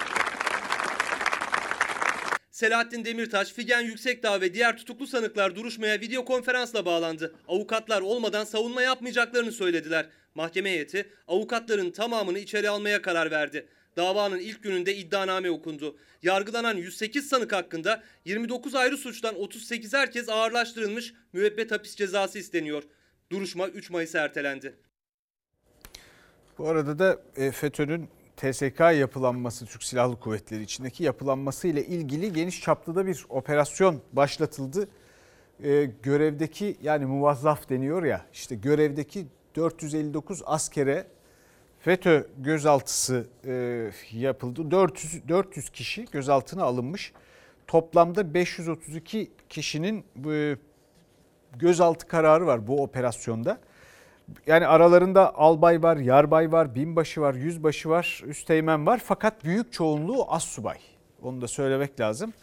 [2.52, 7.36] Selahattin Demirtaş, Figen Yüksekdağ ve diğer tutuklu sanıklar duruşmaya video konferansla bağlandı.
[7.48, 10.06] Avukatlar olmadan savunma yapmayacaklarını söylediler.
[10.36, 13.68] Mahkeme heyeti avukatların tamamını içeri almaya karar verdi.
[13.98, 15.98] Davanın ilk gününde iddianame okundu.
[16.22, 22.84] Yargılanan 108 sanık hakkında 29 ayrı suçtan 38 herkes ağırlaştırılmış müebbet hapis cezası isteniyor.
[23.32, 24.76] Duruşma 3 Mayıs'a ertelendi.
[26.58, 32.62] Bu arada da e, FETÖ'nün TSK yapılanması, Türk Silahlı Kuvvetleri içindeki yapılanması ile ilgili geniş
[32.62, 34.88] çaplı da bir operasyon başlatıldı.
[35.64, 41.08] E, görevdeki yani muvazzaf deniyor ya işte görevdeki 459 askere
[41.82, 44.72] FETÖ gözaltısı e, yapıldı.
[44.72, 47.14] 400, 400 kişi gözaltına alınmış.
[47.68, 50.56] Toplamda 532 kişinin e,
[51.56, 53.60] gözaltı kararı var bu operasyonda.
[54.48, 59.02] Yani aralarında albay var, yarbay var, binbaşı var, yüzbaşı var, üsteğmen var.
[59.06, 60.78] Fakat büyük çoğunluğu az subay.
[61.22, 62.34] Onu da söylemek lazım.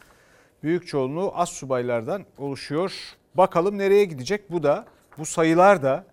[0.63, 2.93] Büyük çoğunluğu az subaylardan oluşuyor.
[3.35, 4.87] Bakalım nereye gidecek bu da.
[5.19, 6.05] Bu sayılar da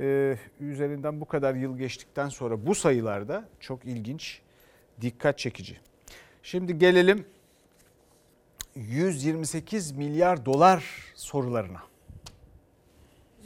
[0.00, 4.40] e, üzerinden bu kadar yıl geçtikten sonra bu sayılar da çok ilginç,
[5.00, 5.76] dikkat çekici.
[6.42, 7.24] Şimdi gelelim
[8.76, 10.84] 128 milyar dolar
[11.14, 11.89] sorularına.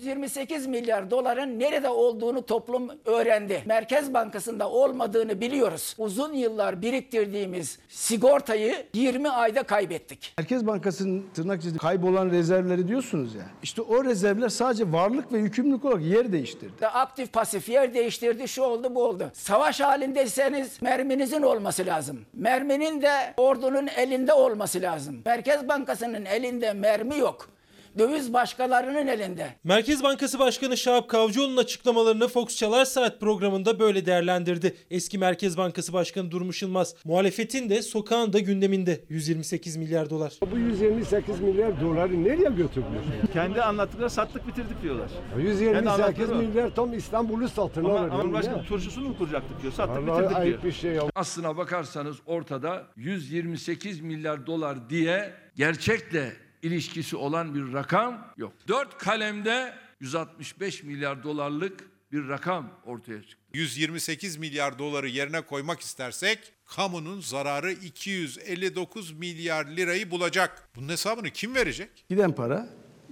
[0.04, 3.62] 128 milyar doların nerede olduğunu toplum öğrendi.
[3.66, 5.94] Merkez Bankası'nda olmadığını biliyoruz.
[5.98, 10.34] Uzun yıllar biriktirdiğimiz sigortayı 20 ayda kaybettik.
[10.38, 13.42] Merkez Bankası'nın tırnak içinde kaybolan rezervleri diyorsunuz ya.
[13.62, 16.86] İşte o rezervler sadece varlık ve yükümlülük olarak yer değiştirdi.
[16.86, 19.30] Aktif pasif yer değiştirdi, şu oldu bu oldu.
[19.32, 22.20] Savaş halindeyseniz merminizin olması lazım.
[22.34, 25.22] Merminin de ordunun elinde olması lazım.
[25.26, 27.53] Merkez Bankası'nın elinde mermi yok.
[27.98, 29.48] Döviz başkalarının elinde.
[29.64, 34.76] Merkez Bankası Başkanı Şahap Kavcıoğlu'nun açıklamalarını Fox Çalar Saat programında böyle değerlendirdi.
[34.90, 40.32] Eski Merkez Bankası Başkanı Durmuş Yılmaz, muhalefetin de sokağın da gündeminde 128 milyar dolar.
[40.52, 43.02] Bu 128 milyar doları nereye götürülüyor?
[43.32, 45.10] Kendi anlattıkları sattık bitirdik diyorlar.
[45.30, 46.42] Kendi 128 anlattıkları o.
[46.42, 48.08] milyar tam İstanbul'u satın Ama, alır.
[48.10, 49.72] ama başkanım turşusunu mu kuracaktık diyor.
[49.72, 50.64] Sattık Vallahi bitirdik ayıp diyor.
[50.74, 51.02] bir şey ya.
[51.14, 56.32] Aslına bakarsanız ortada 128 milyar dolar diye gerçekle
[56.68, 58.52] ilişkisi olan bir rakam yok.
[58.68, 63.36] Dört kalemde 165 milyar dolarlık bir rakam ortaya çıktı.
[63.54, 70.68] 128 milyar doları yerine koymak istersek kamunun zararı 259 milyar lirayı bulacak.
[70.76, 71.88] Bunun hesabını kim verecek?
[72.08, 72.68] Giden para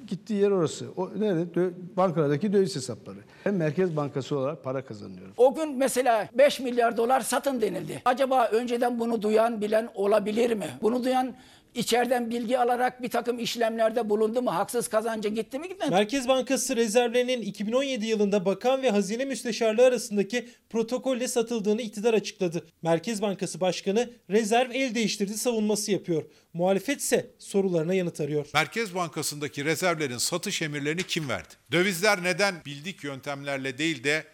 [0.06, 0.92] gittiği yer orası.
[0.96, 1.60] O nerede?
[1.60, 3.18] Dö- bankalardaki döviz hesapları.
[3.44, 5.34] Hem Merkez Bankası olarak para kazanıyoruz.
[5.36, 8.02] O gün mesela 5 milyar dolar satın denildi.
[8.04, 10.66] Acaba önceden bunu duyan bilen olabilir mi?
[10.82, 11.36] Bunu duyan
[11.74, 14.54] içeriden bilgi alarak bir takım işlemlerde bulundu mu?
[14.54, 15.96] Haksız kazanca gitti mi gitmedi mi?
[15.96, 22.66] Merkez Bankası rezervlerinin 2017 yılında bakan ve hazine müsteşarlığı arasındaki protokolle satıldığını iktidar açıkladı.
[22.82, 26.24] Merkez Bankası Başkanı rezerv el değiştirdi savunması yapıyor.
[26.52, 28.46] Muhalefet ise sorularına yanıt arıyor.
[28.54, 31.54] Merkez Bankası'ndaki rezervlerin satış emirlerini kim verdi?
[31.72, 34.24] Dövizler neden bildik yöntemlerle değil de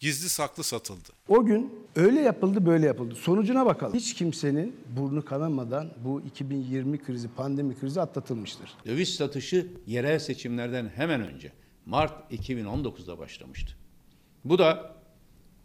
[0.00, 1.08] gizli saklı satıldı?
[1.28, 3.14] O gün öyle yapıldı böyle yapıldı.
[3.14, 3.94] Sonucuna bakalım.
[3.94, 8.74] Hiç kimsenin burnu kanamadan bu 2020 krizi, pandemi krizi atlatılmıştır.
[8.86, 11.52] Döviz satışı yerel seçimlerden hemen önce
[11.86, 13.72] Mart 2019'da başlamıştı.
[14.44, 14.94] Bu da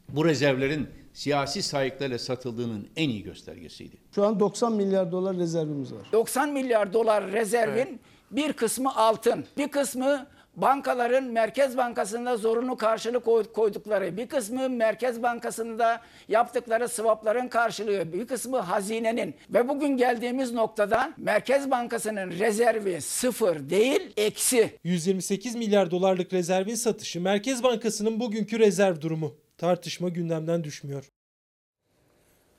[0.10, 3.98] bu rezervlerin siyasi sahiplerle satıldığının en iyi göstergesiydi.
[4.16, 6.08] Şu an 90 milyar dolar rezervimiz var.
[6.12, 8.00] 90 milyar dolar rezervin
[8.32, 15.24] bir kısmı altın, bir kısmı bankaların Merkez Bankası'nda zorunlu karşılık koy- koydukları, bir kısmı Merkez
[15.24, 23.70] Bankası'nda yaptıkları swapların karşılığı, bir kısmı hazinenin ve bugün geldiğimiz noktada Merkez Bankası'nın rezervi sıfır
[23.70, 24.80] değil, eksi.
[24.84, 29.36] 128 milyar dolarlık rezervin satışı Merkez Bankası'nın bugünkü rezerv durumu.
[29.58, 31.10] Tartışma gündemden düşmüyor.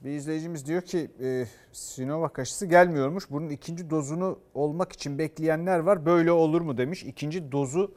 [0.05, 3.31] Bir izleyicimiz diyor ki e, Sinovac aşısı gelmiyormuş.
[3.31, 6.07] Bunun ikinci dozunu olmak için bekleyenler var.
[6.07, 7.03] Böyle olur mu demiş.
[7.03, 7.95] İkinci dozu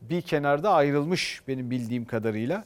[0.00, 2.64] bir kenarda ayrılmış benim bildiğim kadarıyla.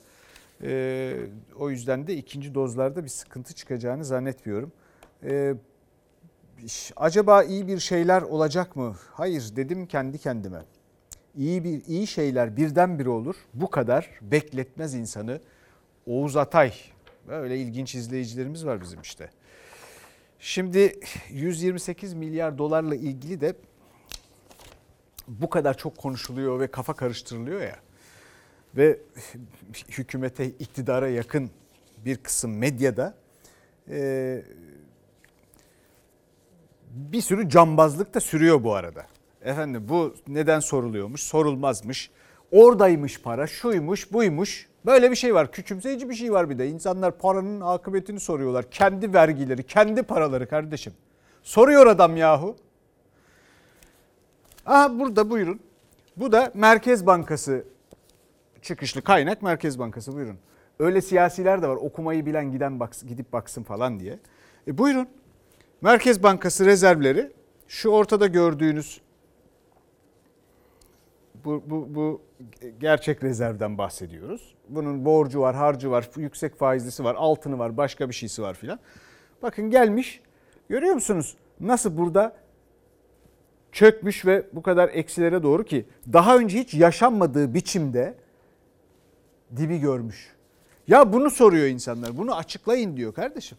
[0.63, 1.15] E,
[1.59, 4.73] o yüzden de ikinci dozlarda bir sıkıntı çıkacağını zannetmiyorum.
[5.25, 5.55] E,
[6.97, 8.97] acaba iyi bir şeyler olacak mı?
[9.13, 10.63] Hayır dedim kendi kendime.
[11.37, 13.37] İyi bir iyi şeyler birdenbire olur.
[13.55, 15.41] Bu kadar bekletmez insanı.
[16.07, 16.73] Oğuz Atay
[17.29, 19.31] Böyle ilginç izleyicilerimiz var bizim işte.
[20.39, 23.55] Şimdi 128 milyar dolarla ilgili de
[25.29, 27.77] bu kadar çok konuşuluyor ve kafa karıştırılıyor ya.
[28.77, 28.99] Ve
[29.89, 31.51] hükümete, iktidara yakın
[32.05, 33.15] bir kısım medyada
[33.89, 34.43] e,
[36.91, 39.07] bir sürü cambazlık da sürüyor bu arada.
[39.43, 42.11] Efendim bu neden soruluyormuş, sorulmazmış.
[42.51, 44.69] Oradaymış para, şuymuş, buymuş.
[44.87, 45.53] Böyle bir şey var.
[45.53, 46.69] Küçümseyici bir şey var bir de.
[46.69, 48.71] İnsanlar paranın akıbetini soruyorlar.
[48.71, 50.93] Kendi vergileri, kendi paraları kardeşim.
[51.43, 52.57] Soruyor adam yahu.
[54.67, 55.61] Aha burada buyurun.
[56.17, 57.65] Bu da Merkez Bankası
[58.63, 60.39] çıkışlı kaynak Merkez Bankası buyurun.
[60.79, 64.19] Öyle siyasiler de var okumayı bilen giden baksın, gidip baksın falan diye.
[64.69, 65.09] E buyurun.
[65.81, 67.33] Merkez Bankası rezervleri
[67.69, 69.01] şu ortada gördüğünüz
[71.45, 72.23] bu, bu, bu
[72.81, 74.55] gerçek rezervden bahsediyoruz.
[74.69, 78.79] Bunun borcu var, harcı var, yüksek faizlisi var, altını var, başka bir şeysi var filan.
[79.43, 80.21] Bakın gelmiş.
[80.69, 81.37] Görüyor musunuz?
[81.61, 82.37] Nasıl burada
[83.73, 88.15] çökmüş ve bu kadar eksilere doğru ki daha önce hiç yaşanmadığı biçimde
[89.57, 90.33] dibi görmüş.
[90.89, 92.19] Ya bunu soruyor insanlar.
[92.19, 93.59] Bunu açıklayın diyor kardeşim.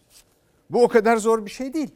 [0.70, 1.90] Bu o kadar zor bir şey değil.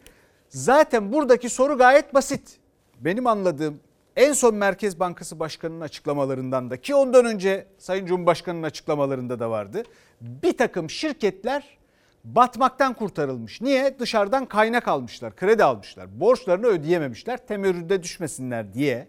[0.49, 2.59] Zaten buradaki soru gayet basit.
[3.01, 3.81] Benim anladığım
[4.19, 9.83] en son Merkez Bankası Başkanı'nın açıklamalarından da ki ondan önce Sayın Cumhurbaşkanı'nın açıklamalarında da vardı.
[10.21, 11.79] Bir takım şirketler
[12.25, 13.61] batmaktan kurtarılmış.
[13.61, 13.99] Niye?
[13.99, 16.21] Dışarıdan kaynak almışlar, kredi almışlar.
[16.21, 19.09] Borçlarını ödeyememişler, temerrüde düşmesinler diye.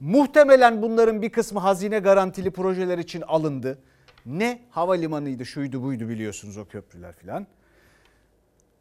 [0.00, 3.78] Muhtemelen bunların bir kısmı hazine garantili projeler için alındı.
[4.26, 7.46] Ne havalimanıydı, şuydu buydu biliyorsunuz o köprüler filan.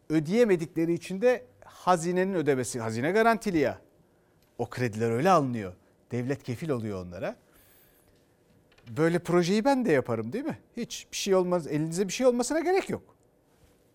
[0.10, 3.87] Ödeyemedikleri için de hazinenin ödemesi, hazine garantili ya.
[4.58, 5.74] O krediler öyle alınıyor.
[6.12, 7.36] Devlet kefil oluyor onlara.
[8.98, 10.58] Böyle projeyi ben de yaparım değil mi?
[10.78, 11.68] Hiç bir şey olmaz.
[11.68, 13.16] Elinize bir şey olmasına gerek yok.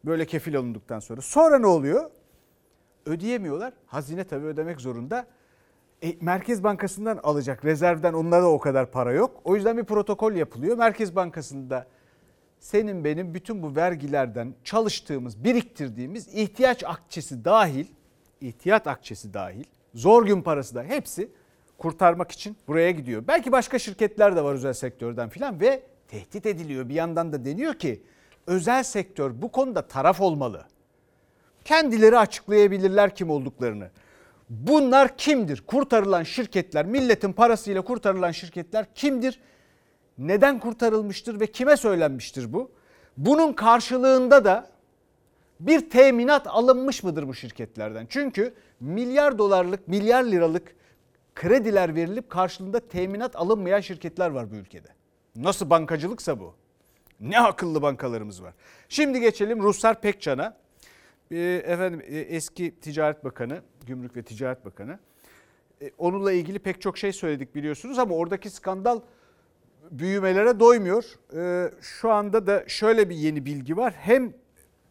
[0.05, 1.21] Böyle kefil olunduktan sonra.
[1.21, 2.11] Sonra ne oluyor?
[3.07, 3.73] Ödeyemiyorlar.
[3.87, 5.27] Hazine tabii ödemek zorunda.
[6.03, 7.65] E, Merkez Bankası'ndan alacak.
[7.65, 9.41] Rezervden onlara o kadar para yok.
[9.45, 10.79] O yüzden bir protokol yapılıyor.
[10.79, 11.87] Merkez Bankası'nda
[12.61, 17.87] senin benim bütün bu vergilerden çalıştığımız, biriktirdiğimiz ihtiyaç akçesi dahil,
[18.41, 21.29] ihtiyat akçesi dahil zor gün parası da hepsi
[21.79, 23.25] kurtarmak için buraya gidiyor.
[23.29, 26.89] Belki başka şirketler de var özel sektörden filan ve tehdit ediliyor.
[26.89, 28.03] Bir yandan da deniyor ki
[28.47, 30.65] özel sektör bu konuda taraf olmalı.
[31.65, 33.91] Kendileri açıklayabilirler kim olduklarını.
[34.51, 35.63] Bunlar kimdir?
[35.67, 39.41] Kurtarılan şirketler, milletin parasıyla kurtarılan şirketler kimdir?
[40.19, 42.71] Neden kurtarılmıştır ve kime söylenmiştir bu?
[43.17, 44.71] Bunun karşılığında da
[45.61, 48.07] bir teminat alınmış mıdır bu şirketlerden?
[48.09, 50.75] Çünkü milyar dolarlık, milyar liralık
[51.35, 54.89] krediler verilip karşılığında teminat alınmayan şirketler var bu ülkede.
[55.37, 56.55] Nasıl bankacılıksa bu.
[57.21, 58.55] Ne akıllı bankalarımız var.
[58.89, 60.57] Şimdi geçelim Ruslar Pekcan'a.
[61.31, 64.99] Efendim eski Ticaret Bakanı, Gümrük ve Ticaret Bakanı.
[65.83, 69.01] e, onunla ilgili pek çok şey söyledik biliyorsunuz ama oradaki skandal
[69.91, 71.05] büyümelere doymuyor.
[71.35, 73.95] E, şu anda da şöyle bir yeni bilgi var.
[73.97, 74.33] Hem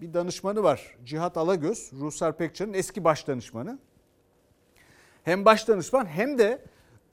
[0.02, 3.80] bir danışmanı var Cihat Alagöz, Ruhsar Pekcan'ın eski baş danışmanı.
[5.24, 6.62] Hem baş danışman hem de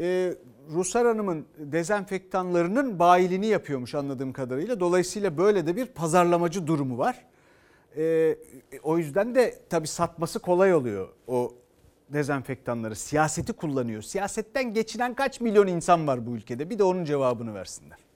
[0.01, 0.35] e,
[0.71, 4.81] Ruhsar Hanım'ın dezenfektanlarının bayiliğini yapıyormuş anladığım kadarıyla.
[4.81, 7.25] Dolayısıyla böyle de bir pazarlamacı durumu var.
[7.97, 8.37] E,
[8.83, 11.55] o yüzden de tabii satması kolay oluyor o
[12.09, 12.97] dezenfektanları.
[12.97, 14.03] Siyaseti kullanıyor.
[14.03, 16.71] Siyasetten geçinen kaç milyon insan var bu ülkede?
[16.71, 18.08] Bir de onun cevabını versinler.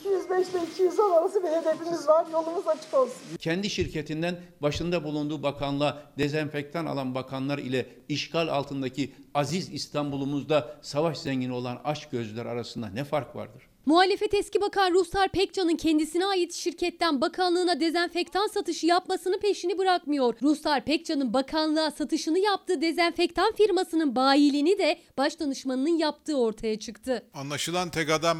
[0.00, 2.26] 205 ile 210 arası bir hedefimiz var.
[2.32, 3.36] Yolumuz açık olsun.
[3.38, 11.52] Kendi şirketinden başında bulunduğu bakanla dezenfektan alan bakanlar ile işgal altındaki aziz İstanbul'umuzda savaş zengini
[11.52, 13.62] olan aç gözler arasında ne fark vardır?
[13.86, 20.34] Muhalefet eski bakan Ruhsar Pekcan'ın kendisine ait şirketten bakanlığına dezenfektan satışı yapmasını peşini bırakmıyor.
[20.42, 27.22] Ruhsar Pekcan'ın bakanlığa satışını yaptığı dezenfektan firmasının bayiliğini de baş danışmanının yaptığı ortaya çıktı.
[27.34, 28.38] Anlaşılan tek adam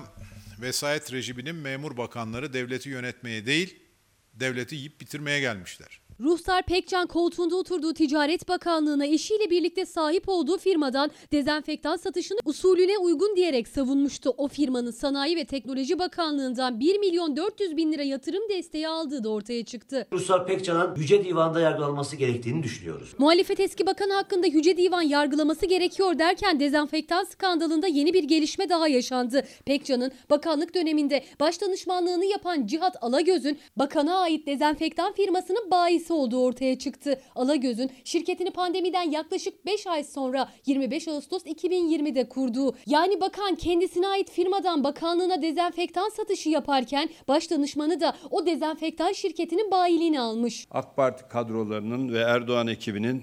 [0.61, 3.83] vesayet rejiminin memur bakanları devleti yönetmeye değil,
[4.35, 6.01] devleti yiyip bitirmeye gelmişler.
[6.21, 13.37] Ruhsar Pekcan koltuğunda oturduğu Ticaret Bakanlığı'na eşiyle birlikte sahip olduğu firmadan dezenfektan satışını usulüne uygun
[13.37, 14.35] diyerek savunmuştu.
[14.37, 19.29] O firmanın Sanayi ve Teknoloji Bakanlığı'ndan 1 milyon 400 bin lira yatırım desteği aldığı da
[19.29, 20.07] ortaya çıktı.
[20.13, 23.15] Ruslar Pekcan'ın Yüce Divan'da yargılanması gerektiğini düşünüyoruz.
[23.19, 28.89] Muhalefet eski bakan hakkında Yüce Divan yargılaması gerekiyor derken dezenfektan skandalında yeni bir gelişme daha
[28.89, 29.43] yaşandı.
[29.67, 36.79] Pekcan'ın bakanlık döneminde baş danışmanlığını yapan Cihat Alagöz'ün bakana ait dezenfektan firmasının bayisi olduğu ortaya
[36.79, 37.21] çıktı.
[37.35, 44.31] Alagöz'ün şirketini pandemiden yaklaşık 5 ay sonra 25 Ağustos 2020'de kurduğu yani bakan kendisine ait
[44.31, 50.67] firmadan bakanlığına dezenfektan satışı yaparken baş danışmanı da o dezenfektan şirketinin bayiliğini almış.
[50.71, 53.23] AK Parti kadrolarının ve Erdoğan ekibinin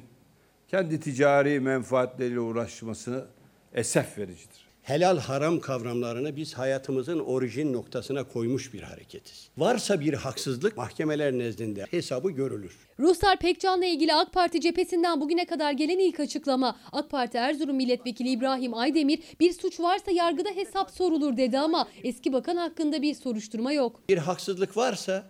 [0.67, 3.27] kendi ticari menfaatleriyle uğraşması
[3.73, 4.64] esef vericidir.
[4.85, 9.49] Helal haram kavramlarını biz hayatımızın orijin noktasına koymuş bir hareketiz.
[9.57, 12.77] Varsa bir haksızlık mahkemeler nezdinde hesabı görülür.
[12.99, 16.77] Ruhsar Pekcan'la ilgili AK Parti cephesinden bugüne kadar gelen ilk açıklama.
[16.91, 22.33] AK Parti Erzurum Milletvekili İbrahim Aydemir bir suç varsa yargıda hesap sorulur dedi ama eski
[22.33, 24.01] bakan hakkında bir soruşturma yok.
[24.09, 25.23] Bir haksızlık varsa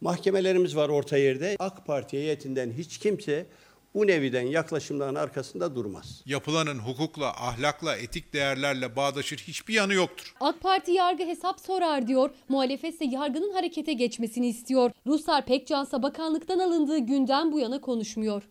[0.00, 1.56] mahkemelerimiz var orta yerde.
[1.58, 3.46] AK Parti heyetinden hiç kimse
[3.94, 6.22] bu neviden yaklaşımların arkasında durmaz.
[6.26, 10.34] Yapılanın hukukla, ahlakla, etik değerlerle bağdaşır hiçbir yanı yoktur.
[10.40, 12.30] AK Parti yargı hesap sorar diyor.
[12.48, 14.90] Muhalefet ise yargının harekete geçmesini istiyor.
[15.06, 18.42] Ruhsar Pekcansa bakanlıktan alındığı günden bu yana konuşmuyor.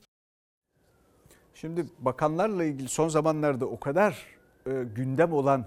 [1.55, 4.25] Şimdi bakanlarla ilgili son zamanlarda o kadar
[4.65, 5.65] e, gündem olan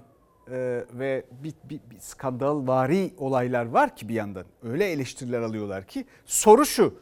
[0.51, 4.45] e, ve bir, bir, bir skandalvari olaylar var ki bir yandan.
[4.63, 6.95] Öyle eleştiriler alıyorlar ki soru şu.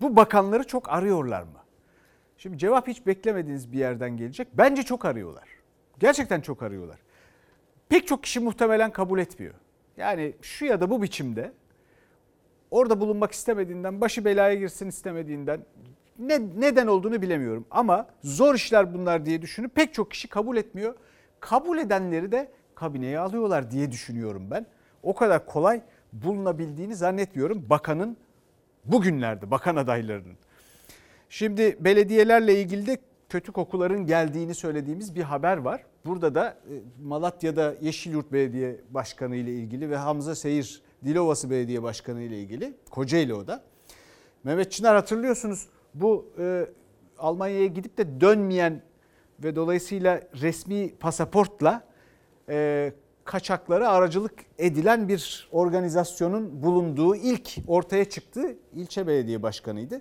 [0.00, 1.59] Bu bakanları çok arıyorlar mı?
[2.42, 4.48] Şimdi cevap hiç beklemediğiniz bir yerden gelecek.
[4.54, 5.48] Bence çok arıyorlar.
[5.98, 6.98] Gerçekten çok arıyorlar.
[7.88, 9.54] Pek çok kişi muhtemelen kabul etmiyor.
[9.96, 11.52] Yani şu ya da bu biçimde
[12.70, 15.60] orada bulunmak istemediğinden, başı belaya girsin istemediğinden
[16.18, 17.66] ne, neden olduğunu bilemiyorum.
[17.70, 20.94] Ama zor işler bunlar diye düşünüp pek çok kişi kabul etmiyor.
[21.40, 24.66] Kabul edenleri de kabineye alıyorlar diye düşünüyorum ben.
[25.02, 28.16] O kadar kolay bulunabildiğini zannetmiyorum bakanın
[28.84, 30.36] bugünlerde bakan adaylarının.
[31.32, 35.84] Şimdi belediyelerle ilgili de kötü kokuların geldiğini söylediğimiz bir haber var.
[36.06, 42.20] Burada da e, Malatya'da Yeşilyurt Belediye Başkanı ile ilgili ve Hamza Seyir Dilovası Belediye Başkanı
[42.20, 43.62] ile ilgili Kocaeli o da.
[44.44, 46.66] Mehmet Çınar hatırlıyorsunuz bu e,
[47.18, 48.82] Almanya'ya gidip de dönmeyen
[49.44, 51.84] ve dolayısıyla resmi pasaportla
[52.48, 52.92] e,
[53.24, 60.00] kaçaklara aracılık edilen bir organizasyonun bulunduğu ilk ortaya çıktığı ilçe belediye başkanıydı.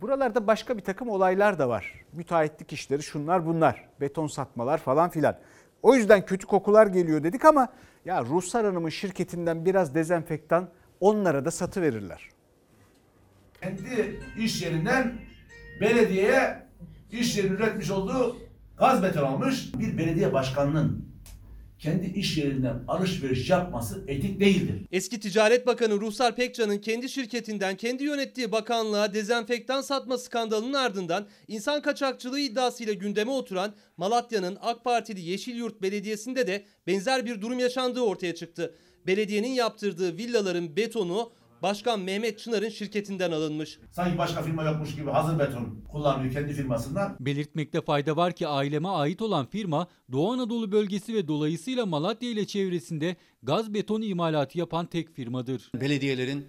[0.00, 1.92] Buralarda başka bir takım olaylar da var.
[2.12, 3.88] Müteahhitlik işleri şunlar bunlar.
[4.00, 5.36] Beton satmalar falan filan.
[5.82, 7.68] O yüzden kötü kokular geliyor dedik ama
[8.04, 10.68] ya Ruhsar Hanım'ın şirketinden biraz dezenfektan
[11.00, 12.28] onlara da satı verirler.
[13.62, 15.14] Kendi iş yerinden
[15.80, 16.66] belediyeye
[17.10, 18.36] iş yerinin üretmiş olduğu
[18.78, 19.74] gaz beton almış.
[19.74, 21.08] Bir belediye başkanının
[21.78, 24.86] kendi iş yerinden alışveriş yapması etik değildir.
[24.92, 31.82] Eski Ticaret Bakanı Ruhsar Pekcan'ın kendi şirketinden kendi yönettiği bakanlığa dezenfektan satma skandalının ardından insan
[31.82, 38.34] kaçakçılığı iddiasıyla gündeme oturan Malatya'nın AK Partili Yeşilyurt Belediyesi'nde de benzer bir durum yaşandığı ortaya
[38.34, 38.74] çıktı.
[39.06, 41.32] Belediyenin yaptırdığı villaların betonu
[41.66, 43.78] Başkan Mehmet Çınar'ın şirketinden alınmış.
[43.90, 47.16] Sanki başka firma yokmuş gibi hazır beton kullanıyor kendi firmasından.
[47.20, 52.46] Belirtmekte fayda var ki aileme ait olan firma Doğu Anadolu bölgesi ve dolayısıyla Malatya ile
[52.46, 55.70] çevresinde gaz beton imalatı yapan tek firmadır.
[55.80, 56.46] Belediyelerin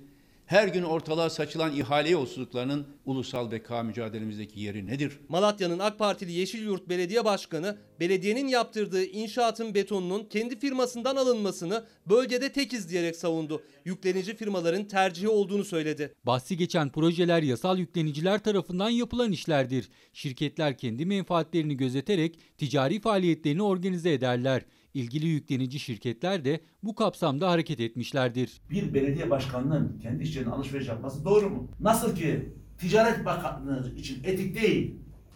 [0.48, 5.20] Her gün ortalığa saçılan ihale yolsuzluklarının ulusal beka mücadelemizdeki yeri nedir?
[5.30, 12.90] Malatya'nın AK Partili Yeşilyurt Belediye Başkanı, belediyenin yaptırdığı inşaatın betonunun kendi firmasından alınmasını bölgede tekiz
[12.90, 13.62] diyerek savundu.
[13.86, 16.14] Yüklenici firmaların tercihi olduğunu söyledi.
[16.24, 19.90] Bahsi geçen projeler yasal yükleniciler tarafından yapılan işlerdir.
[20.14, 24.66] Şirketler kendi menfaatlerini gözeterek ticari faaliyetlerini organize ederler.
[24.98, 28.62] İlgili yüklenici şirketler de bu kapsamda hareket etmişlerdir.
[28.70, 31.68] Bir belediye başkanının kendi işçilerine alışveriş yapması doğru mu?
[31.80, 34.96] Nasıl ki Ticaret Bakanlığı için etik değil,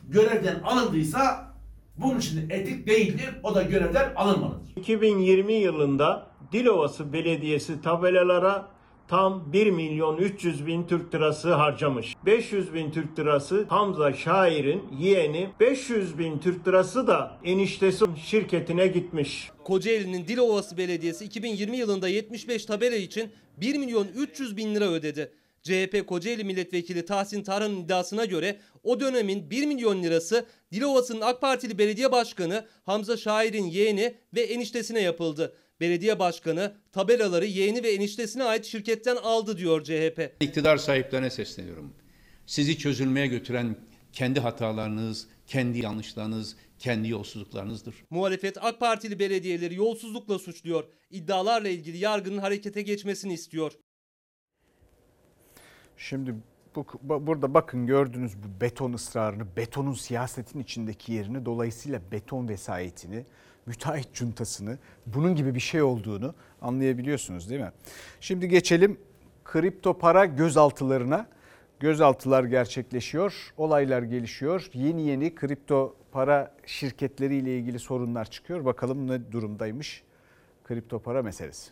[0.10, 1.54] görevden alındıysa
[1.98, 4.72] bunun için etik değildir, o da görevden alınmalıdır.
[4.76, 8.72] 2020 yılında Dilovası Belediyesi tabelalara
[9.12, 12.16] tam 1 milyon 300 bin Türk lirası harcamış.
[12.26, 19.52] 500 bin Türk lirası Hamza Şair'in yeğeni, 500 bin Türk lirası da eniştesi şirketine gitmiş.
[19.64, 25.32] Kocaeli'nin Dilovası Belediyesi 2020 yılında 75 tabela için 1 milyon 300 bin lira ödedi.
[25.64, 31.78] CHP Kocaeli Milletvekili Tahsin Tarhan'ın iddiasına göre o dönemin 1 milyon lirası Dilovası'nın AK Partili
[31.78, 35.54] belediye başkanı Hamza Şair'in yeğeni ve eniştesine yapıldı.
[35.82, 40.36] Belediye başkanı tabelaları yeğeni ve eniştesine ait şirketten aldı diyor CHP.
[40.40, 41.94] İktidar sahiplerine sesleniyorum.
[42.46, 43.76] Sizi çözülmeye götüren
[44.14, 47.96] kendi hatalarınız, kendi yanlışlarınız, kendi yolsuzluklarınızdır.
[48.10, 50.84] Muhalefet AK Partili belediyeleri yolsuzlukla suçluyor.
[51.10, 53.72] İddialarla ilgili yargının harekete geçmesini istiyor.
[55.98, 56.36] Şimdi
[56.76, 63.26] bu, bu- burada bakın gördünüz bu beton ısrarını, betonun siyasetin içindeki yerini, dolayısıyla beton vesayetini,
[63.66, 67.72] müteahhit cuntasını, bunun gibi bir şey olduğunu anlayabiliyorsunuz değil mi?
[68.22, 68.98] Şimdi geçelim
[69.46, 71.28] kripto para gözaltılarına.
[71.80, 74.70] Gözaltılar gerçekleşiyor, olaylar gelişiyor.
[74.74, 78.66] Yeni yeni kripto para şirketleriyle ilgili sorunlar çıkıyor.
[78.66, 80.04] Bakalım ne durumdaymış
[80.64, 81.72] kripto para meselesi.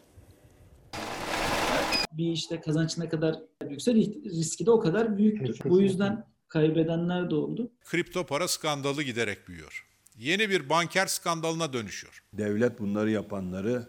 [2.12, 3.36] bir işte kazanç ne kadar
[3.70, 5.70] yükse riski de o kadar büyüktür.
[5.70, 7.72] Bu yüzden kaybedenler de oldu.
[7.86, 9.89] Kripto para skandalı giderek büyüyor.
[10.20, 12.24] Yeni bir banker skandalına dönüşüyor.
[12.34, 13.88] Devlet bunları yapanları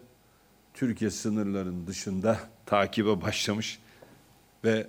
[0.73, 3.79] Türkiye sınırlarının dışında takibe başlamış
[4.63, 4.87] ve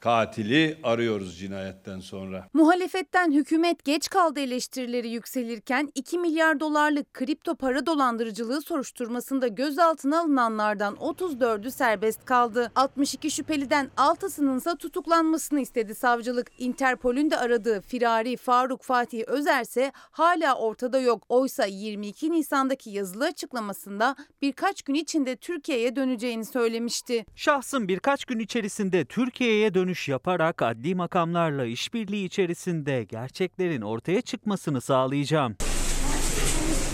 [0.00, 2.48] katili arıyoruz cinayetten sonra.
[2.52, 10.94] Muhalefetten hükümet geç kaldı eleştirileri yükselirken 2 milyar dolarlık kripto para dolandırıcılığı soruşturmasında gözaltına alınanlardan
[10.94, 12.72] 34'ü serbest kaldı.
[12.74, 16.50] 62 şüpheliden 6'sının ise tutuklanmasını istedi savcılık.
[16.58, 21.22] Interpol'ün de aradığı firari Faruk Fatih Özer ise hala ortada yok.
[21.28, 27.24] Oysa 22 Nisan'daki yazılı açıklamasında birkaç gün içinde Türkiye'ye döneceğini söylemişti.
[27.34, 35.56] Şahsım birkaç gün içerisinde Türkiye'ye dönüş yaparak adli makamlarla işbirliği içerisinde gerçeklerin ortaya çıkmasını sağlayacağım.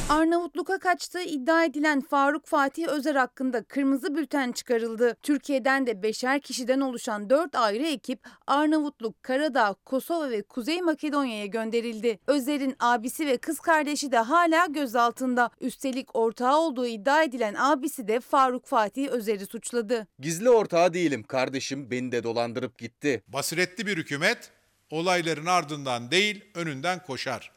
[0.08, 5.16] Arnavutluk'a kaçtığı iddia edilen Faruk Fatih Özer hakkında kırmızı bülten çıkarıldı.
[5.22, 12.18] Türkiye'den de beşer kişiden oluşan dört ayrı ekip Arnavutluk, Karadağ, Kosova ve Kuzey Makedonya'ya gönderildi.
[12.26, 15.50] Özer'in abisi ve kız kardeşi de hala gözaltında.
[15.60, 20.06] Üstelik ortağı olduğu iddia edilen abisi de Faruk Fatih Özer'i suçladı.
[20.18, 21.22] Gizli ortağı değilim.
[21.22, 23.22] Kardeşim beni de dolandırıp gitti.
[23.28, 24.50] Basiretli bir hükümet
[24.90, 27.55] olayların ardından değil önünden koşar.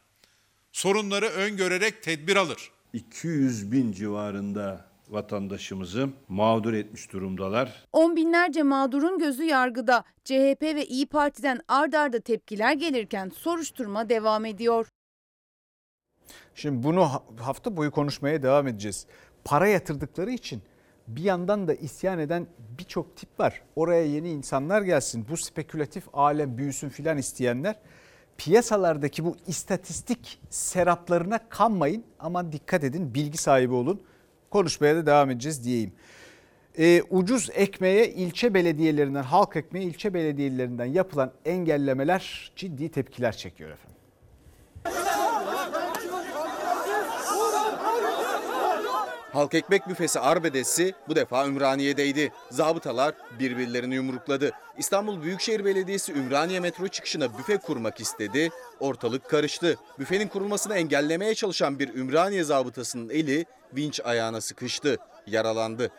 [0.71, 2.71] Sorunları öngörerek tedbir alır.
[2.93, 7.85] 200 bin civarında vatandaşımızı mağdur etmiş durumdalar.
[7.93, 10.03] On binlerce mağdurun gözü yargıda.
[10.23, 14.87] CHP ve İyi Parti'den ard arda tepkiler gelirken soruşturma devam ediyor.
[16.55, 19.05] Şimdi bunu ha- hafta boyu konuşmaya devam edeceğiz.
[19.45, 20.61] Para yatırdıkları için
[21.07, 22.47] bir yandan da isyan eden
[22.77, 23.61] birçok tip var.
[23.75, 27.75] Oraya yeni insanlar gelsin, bu spekülatif alem büyüsün filan isteyenler.
[28.39, 32.03] Piyasalardaki bu istatistik seraplarına kanmayın.
[32.19, 34.01] Aman dikkat edin, bilgi sahibi olun.
[34.49, 35.91] Konuşmaya da devam edeceğiz diyeyim.
[36.77, 43.98] Ee, ucuz ekmeğe ilçe belediyelerinden, halk ekmeğe ilçe belediyelerinden yapılan engellemeler ciddi tepkiler çekiyor efendim.
[49.33, 52.31] Halk ekmek büfesi arbedesi bu defa Ümraniye'deydi.
[52.51, 54.51] Zabıtalar birbirlerini yumrukladı.
[54.77, 58.49] İstanbul Büyükşehir Belediyesi Ümraniye metro çıkışına büfe kurmak istedi.
[58.79, 59.77] Ortalık karıştı.
[59.99, 64.97] Büfenin kurulmasını engellemeye çalışan bir Ümraniye zabıtasının eli vinç ayağına sıkıştı.
[65.27, 65.91] Yaralandı.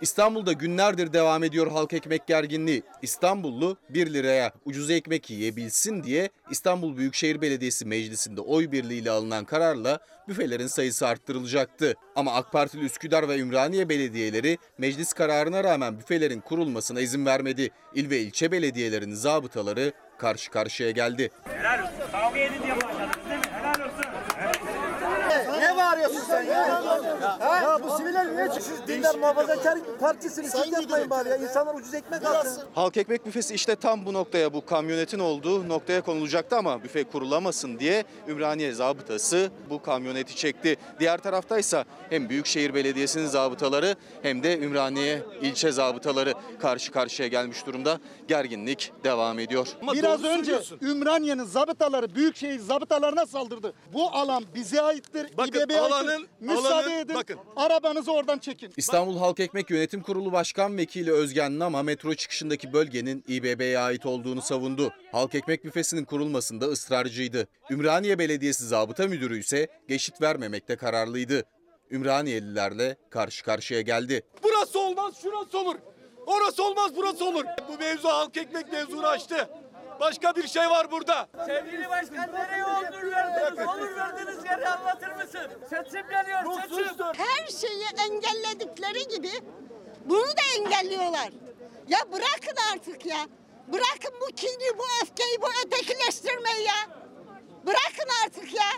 [0.00, 2.82] İstanbul'da günlerdir devam ediyor halk ekmek gerginliği.
[3.02, 9.98] İstanbullu 1 liraya ucuz ekmek yiyebilsin diye İstanbul Büyükşehir Belediyesi Meclisi'nde oy birliğiyle alınan kararla
[10.28, 11.94] büfelerin sayısı arttırılacaktı.
[12.16, 17.70] Ama AK Partili Üsküdar ve Ümraniye belediyeleri meclis kararına rağmen büfelerin kurulmasına izin vermedi.
[17.94, 21.30] İl ve ilçe belediyelerinin zabıtaları karşı karşıya geldi.
[21.44, 22.12] Helal olsun.
[22.12, 23.46] Kavga edin diye başladınız değil mi?
[23.52, 24.07] Helal olsun.
[25.60, 26.82] Ne bağırıyorsun sen ya?
[27.62, 28.72] Ya, bu siviller niye çıksın?
[28.78, 30.50] Siz dindar muhafazakar partisiniz.
[30.50, 31.36] Siz yapmayın bari ya.
[31.36, 32.62] İnsanlar ucuz ekmek alsın.
[32.74, 37.78] Halk ekmek büfesi işte tam bu noktaya bu kamyonetin olduğu noktaya konulacaktı ama büfe kurulamasın
[37.78, 40.76] diye Ümraniye zabıtası bu kamyoneti çekti.
[41.00, 47.98] Diğer taraftaysa hem Büyükşehir Belediyesi'nin zabıtaları hem de Ümraniye ilçe zabıtaları karşı karşıya gelmiş durumda.
[48.28, 49.68] Gerginlik devam ediyor.
[49.92, 53.72] Biraz önce Ümraniye'nin zabıtaları Büyükşehir zabıtalarına saldırdı.
[53.92, 55.27] Bu alan bize aittir.
[55.36, 57.14] Bakın, İBB'ye alanın- Müsaade alanın- edin.
[57.14, 57.38] bakın.
[57.56, 58.72] Arabanızı oradan çekin.
[58.76, 64.42] İstanbul Halk Ekmek Yönetim Kurulu Başkan Vekili Özgen Nama metro çıkışındaki bölgenin İBB'ye ait olduğunu
[64.42, 64.92] savundu.
[65.12, 67.48] Halk Ekmek büfesinin kurulmasında ısrarcıydı.
[67.70, 71.42] Ümraniye Belediyesi Zabıta Müdürü ise geçit vermemekte kararlıydı.
[71.90, 74.22] Ümraniyelilerle karşı karşıya geldi.
[74.42, 75.76] Burası olmaz, şurası olur.
[76.26, 77.44] Orası olmaz, burası olur.
[77.68, 79.48] Bu mevzu halk ekmek mevzunu açtı.
[80.00, 81.28] Başka bir şey var burada.
[81.46, 83.68] Sevgili başkan nereye olur verdiniz?
[83.68, 85.50] Olur verdiniz yeri anlatır mısın?
[85.70, 87.06] Seçim geliyor seçim.
[87.16, 89.30] Her şeyi engelledikleri gibi
[90.04, 91.28] bunu da engelliyorlar.
[91.88, 93.26] Ya bırakın artık ya.
[93.72, 96.74] Bırakın bu kini, bu öfkeyi, bu ötekileştirmeyi ya.
[97.66, 98.70] Bırakın artık ya.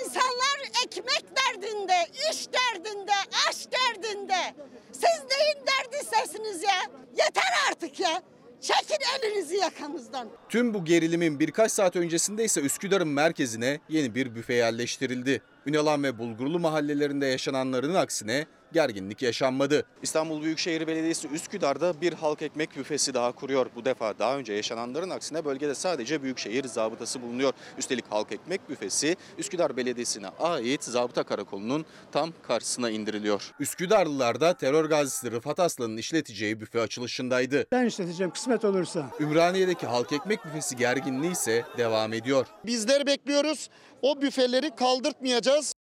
[0.00, 1.94] İnsanlar ekmek derdinde,
[2.32, 3.12] iş derdinde,
[3.48, 4.54] aş derdinde.
[4.92, 6.82] Siz neyin derdisesiniz ya?
[7.16, 8.22] Yeter artık ya.
[8.62, 10.28] Çekin elinizi yakamızdan.
[10.48, 15.42] Tüm bu gerilimin birkaç saat öncesinde ise Üsküdar'ın merkezine yeni bir büfe yerleştirildi.
[15.66, 19.86] Ünalan ve Bulgurlu mahallelerinde yaşananların aksine gerginlik yaşanmadı.
[20.02, 23.66] İstanbul Büyükşehir Belediyesi Üsküdar'da bir halk ekmek büfesi daha kuruyor.
[23.76, 27.52] Bu defa daha önce yaşananların aksine bölgede sadece Büyükşehir zabıtası bulunuyor.
[27.78, 33.50] Üstelik halk ekmek büfesi Üsküdar Belediyesi'ne ait zabıta karakolunun tam karşısına indiriliyor.
[33.60, 37.66] Üsküdarlılar da terör gazisi Rıfat Aslan'ın işleteceği büfe açılışındaydı.
[37.72, 39.10] Ben işleteceğim kısmet olursa.
[39.20, 42.46] Ümraniye'deki halk ekmek büfesi gerginliği ise devam ediyor.
[42.66, 43.68] Bizler bekliyoruz.
[44.02, 45.71] O büfeleri kaldırtmayacağız.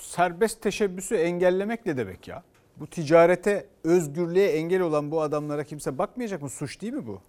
[0.00, 2.42] Serbest teşebbüsü engellemek ne demek ya?
[2.76, 6.50] Bu ticarete, özgürlüğe engel olan bu adamlara kimse bakmayacak mı?
[6.50, 7.20] Suç değil mi bu?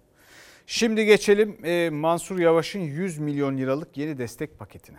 [0.66, 4.98] Şimdi geçelim e, Mansur Yavaş'ın 100 milyon liralık yeni destek paketine.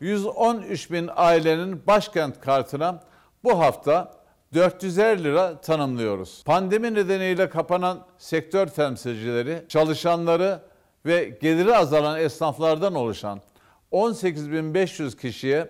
[0.00, 3.02] 113 bin ailenin başkent kartına
[3.44, 4.12] bu hafta
[4.54, 6.42] 450 lira tanımlıyoruz.
[6.44, 10.60] Pandemi nedeniyle kapanan sektör temsilcileri, çalışanları
[11.06, 13.40] ve geliri azalan esnaflardan oluşan
[13.92, 15.68] 18.500 kişiye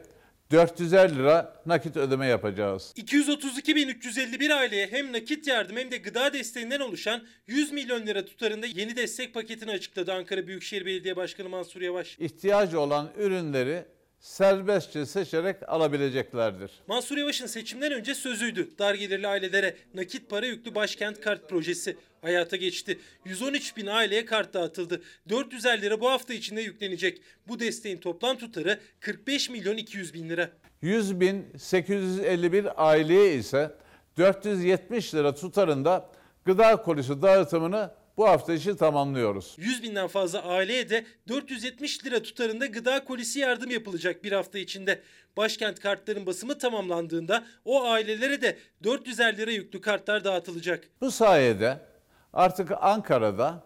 [0.51, 2.93] 450 lira nakit ödeme yapacağız.
[2.97, 8.97] 232.351 aileye hem nakit yardım hem de gıda desteğinden oluşan 100 milyon lira tutarında yeni
[8.97, 12.19] destek paketini açıkladı Ankara Büyükşehir Belediye Başkanı Mansur Yavaş.
[12.19, 13.85] İhtiyacı olan ürünleri
[14.25, 16.71] serbestçe seçerek alabileceklerdir.
[16.87, 18.69] Mansur Yavaş'ın seçimden önce sözüydü.
[18.79, 22.99] Dar gelirli ailelere nakit para yüklü başkent kart projesi hayata geçti.
[23.25, 25.03] 113 bin aileye kart dağıtıldı.
[25.29, 27.23] 450 lira bu hafta içinde yüklenecek.
[27.49, 30.51] Bu desteğin toplam tutarı 45 milyon 200 bin lira.
[30.83, 33.75] 100 bin 851 aileye ise
[34.19, 36.11] 470 lira tutarında
[36.45, 39.55] gıda kolisi dağıtımını bu hafta içi tamamlıyoruz.
[39.59, 45.01] 100 binden fazla aileye de 470 lira tutarında gıda kolisi yardım yapılacak bir hafta içinde.
[45.37, 50.89] Başkent kartların basımı tamamlandığında o ailelere de 450 lira yüklü kartlar dağıtılacak.
[51.01, 51.81] Bu sayede
[52.35, 53.63] artık Ankara'da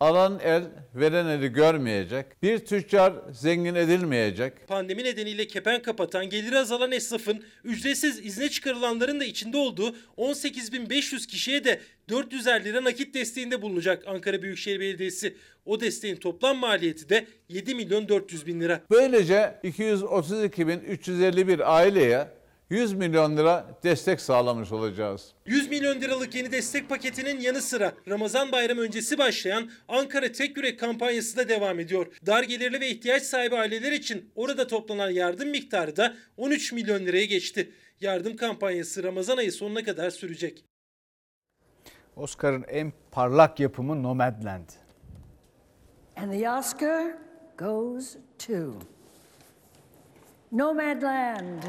[0.00, 0.62] alan el
[0.94, 8.26] veren eli görmeyecek, bir tüccar zengin edilmeyecek, Pandemi nedeniyle kepen kapatan, geliri azalan esnafın, ücretsiz
[8.26, 14.80] izne çıkarılanların da içinde olduğu 18.500 kişiye de 450 lira nakit desteğinde bulunacak Ankara Büyükşehir
[14.80, 15.36] Belediyesi.
[15.64, 18.80] O desteğin toplam maliyeti de 7 milyon 400 bin lira.
[18.90, 22.39] Böylece 232.351 aileye
[22.70, 25.32] 100 milyon lira destek sağlamış olacağız.
[25.46, 30.80] 100 milyon liralık yeni destek paketinin yanı sıra Ramazan bayramı öncesi başlayan Ankara Tek Yürek
[30.80, 32.06] kampanyası da devam ediyor.
[32.26, 37.24] Dar gelirli ve ihtiyaç sahibi aileler için orada toplanan yardım miktarı da 13 milyon liraya
[37.24, 37.72] geçti.
[38.00, 40.64] Yardım kampanyası Ramazan ayı sonuna kadar sürecek.
[42.16, 44.68] Oscar'ın en parlak yapımı Nomadland.
[46.16, 47.14] And the Oscar
[47.58, 48.16] goes
[48.46, 48.74] to
[50.52, 51.62] Nomadland.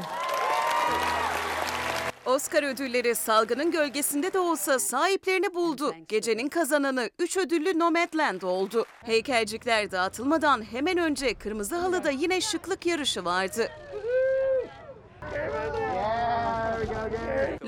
[2.26, 5.94] Oscar ödülleri salgının gölgesinde de olsa sahiplerini buldu.
[6.08, 8.84] Gecenin kazananı 3 ödüllü Nomadland oldu.
[9.04, 13.68] Heykelcikler dağıtılmadan hemen önce Kırmızı Halı'da yine şıklık yarışı vardı.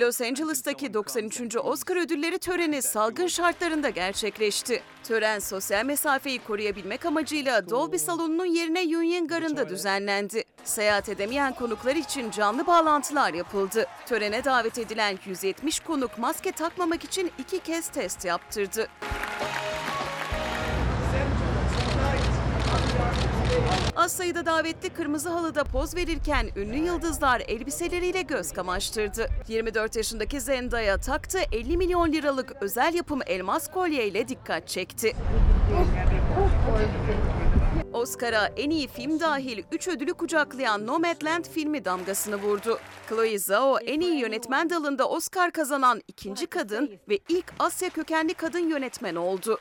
[0.00, 1.56] Los Angeles'taki 93.
[1.56, 4.82] Oscar ödülleri töreni salgın şartlarında gerçekleşti.
[5.04, 10.44] Tören sosyal mesafeyi koruyabilmek amacıyla Dolby salonunun yerine Union Garı'nda düzenlendi.
[10.64, 13.86] Seyahat edemeyen konuklar için canlı bağlantılar yapıldı.
[14.06, 18.88] Törene davet edilen 170 konuk maske takmamak için iki kez test yaptırdı.
[23.96, 29.28] Az sayıda davetli kırmızı halıda poz verirken ünlü yıldızlar elbiseleriyle göz kamaştırdı.
[29.48, 35.12] 24 yaşındaki Zendaya taktı 50 milyon liralık özel yapım elmas kolyeyle dikkat çekti.
[37.92, 42.78] Oscar'a en iyi film dahil 3 ödülü kucaklayan Nomadland filmi damgasını vurdu.
[43.08, 48.68] Chloe Zhao en iyi yönetmen dalında Oscar kazanan ikinci kadın ve ilk Asya kökenli kadın
[48.68, 49.58] yönetmen oldu.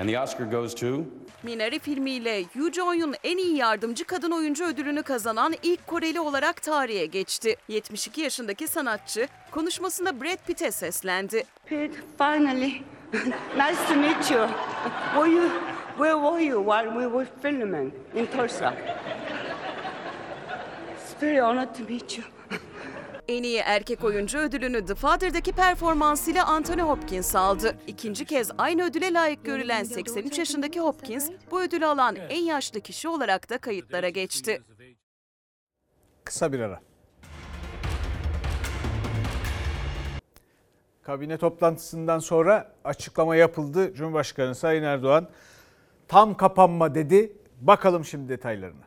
[0.00, 1.04] And the Oscar goes to
[1.42, 7.06] Minari filmiyle Yoo Jong-un en iyi yardımcı kadın oyuncu ödülünü kazanan ilk Koreli olarak tarihe
[7.06, 7.56] geçti.
[7.68, 11.44] 72 yaşındaki sanatçı konuşmasında Brad Pitt'e seslendi.
[11.66, 12.82] Pete, finally,
[13.56, 14.48] nice to meet you.
[15.14, 15.50] Were you,
[15.96, 18.74] where were you while we were filming in Tulsa?
[20.96, 22.24] It's very honored to meet you.
[23.28, 27.76] En iyi erkek oyuncu ödülünü The Father'daki performansıyla Anthony Hopkins aldı.
[27.86, 33.08] İkinci kez aynı ödüle layık görülen 83 yaşındaki Hopkins, bu ödülü alan en yaşlı kişi
[33.08, 34.62] olarak da kayıtlara geçti.
[36.24, 36.80] Kısa bir ara.
[41.02, 43.94] Kabine toplantısından sonra açıklama yapıldı.
[43.94, 45.28] Cumhurbaşkanı Sayın Erdoğan
[46.08, 47.32] tam kapanma dedi.
[47.60, 48.84] Bakalım şimdi detaylarına.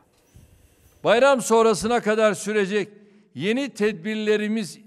[1.04, 3.03] Bayram sonrasına kadar sürecek
[3.34, 4.78] yeni tedbirlerimiz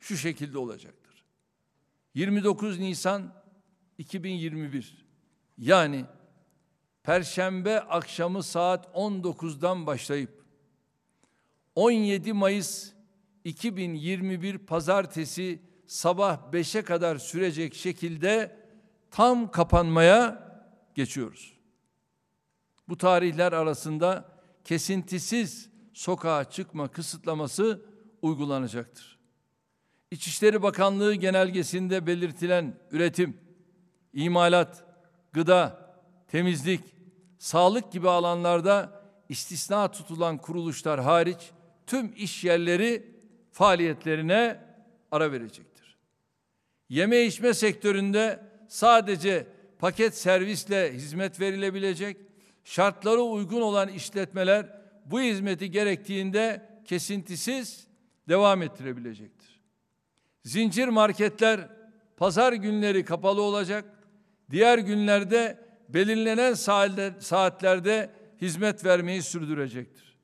[0.00, 1.24] şu şekilde olacaktır.
[2.14, 3.34] 29 Nisan
[3.98, 5.06] 2021
[5.58, 6.04] yani
[7.02, 10.44] Perşembe akşamı saat 19'dan başlayıp
[11.74, 12.92] 17 Mayıs
[13.44, 18.56] 2021 Pazartesi sabah 5'e kadar sürecek şekilde
[19.10, 20.48] tam kapanmaya
[20.94, 21.58] geçiyoruz.
[22.88, 25.67] Bu tarihler arasında kesintisiz
[25.98, 27.82] sokağa çıkma kısıtlaması
[28.22, 29.18] uygulanacaktır.
[30.10, 33.36] İçişleri Bakanlığı genelgesinde belirtilen üretim,
[34.12, 34.84] imalat,
[35.32, 35.92] gıda,
[36.28, 36.80] temizlik,
[37.38, 41.50] sağlık gibi alanlarda istisna tutulan kuruluşlar hariç
[41.86, 43.14] tüm iş yerleri
[43.52, 44.60] faaliyetlerine
[45.10, 45.96] ara verecektir.
[46.88, 49.46] Yeme içme sektöründe sadece
[49.78, 52.16] paket servisle hizmet verilebilecek,
[52.64, 54.77] şartları uygun olan işletmeler
[55.10, 57.86] bu hizmeti gerektiğinde kesintisiz
[58.28, 59.60] devam ettirebilecektir.
[60.44, 61.68] Zincir marketler
[62.16, 63.84] pazar günleri kapalı olacak,
[64.50, 66.54] diğer günlerde belirlenen
[67.20, 70.18] saatlerde hizmet vermeyi sürdürecektir.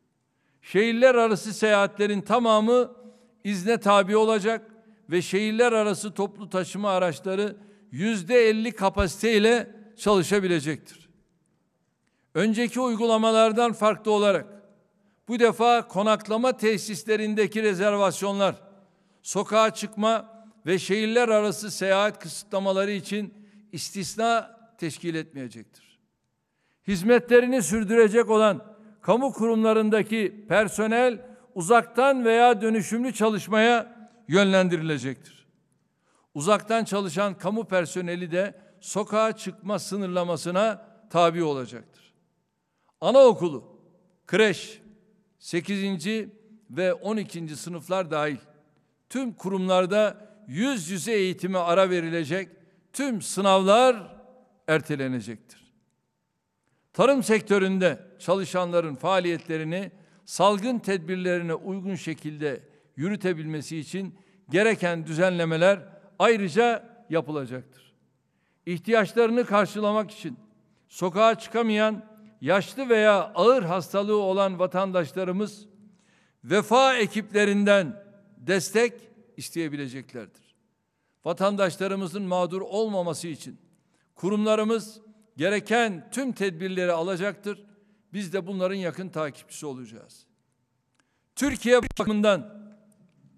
[0.63, 2.97] Şehirler arası seyahatlerin tamamı
[3.45, 4.71] izne tabi olacak
[5.11, 7.57] ve şehirler arası toplu taşıma araçları
[7.91, 11.09] yüzde elli kapasiteyle çalışabilecektir.
[12.35, 14.54] Önceki uygulamalardan farklı olarak
[15.29, 18.55] bu defa konaklama tesislerindeki rezervasyonlar,
[19.23, 23.35] sokağa çıkma ve şehirler arası seyahat kısıtlamaları için
[23.73, 25.99] istisna teşkil etmeyecektir.
[26.89, 28.65] Hizmetlerini sürdürecek olan
[29.01, 35.47] kamu kurumlarındaki personel uzaktan veya dönüşümlü çalışmaya yönlendirilecektir.
[36.35, 42.15] Uzaktan çalışan kamu personeli de sokağa çıkma sınırlamasına tabi olacaktır.
[43.01, 43.79] Anaokulu,
[44.27, 44.83] kreş,
[45.45, 46.29] 8.
[46.71, 47.57] ve 12.
[47.57, 48.37] sınıflar dahil
[49.09, 52.49] tüm kurumlarda yüz yüze eğitime ara verilecek,
[52.93, 54.17] tüm sınavlar
[54.69, 55.73] ertelenecektir.
[56.93, 59.93] Tarım sektöründe çalışanların faaliyetlerini
[60.25, 62.63] salgın tedbirlerine uygun şekilde
[62.97, 64.15] yürütebilmesi için
[64.51, 65.79] gereken düzenlemeler
[66.19, 67.95] ayrıca yapılacaktır.
[68.67, 70.37] İhtiyaçlarını karşılamak için
[70.89, 72.14] sokağa çıkamayan
[72.45, 75.67] yaşlı veya ağır hastalığı olan vatandaşlarımız
[76.45, 78.05] vefa ekiplerinden
[78.37, 78.93] destek
[79.37, 80.55] isteyebileceklerdir.
[81.25, 83.59] Vatandaşlarımızın mağdur olmaması için
[84.15, 85.01] kurumlarımız
[85.37, 87.65] gereken tüm tedbirleri alacaktır.
[88.13, 90.27] Biz de bunların yakın takipçisi olacağız.
[91.37, 92.75] Türkiye bakımından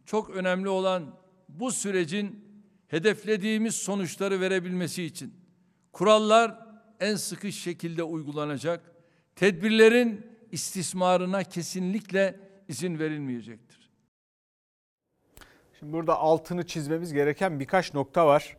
[0.07, 1.15] çok önemli olan
[1.49, 2.45] bu sürecin
[2.89, 5.35] hedeflediğimiz sonuçları verebilmesi için
[5.93, 6.67] kurallar
[7.01, 8.96] en sıkı şekilde uygulanacak.
[9.37, 13.91] Tedbirlerin istismarına kesinlikle izin verilmeyecektir.
[15.79, 18.57] Şimdi burada altını çizmemiz gereken birkaç nokta var.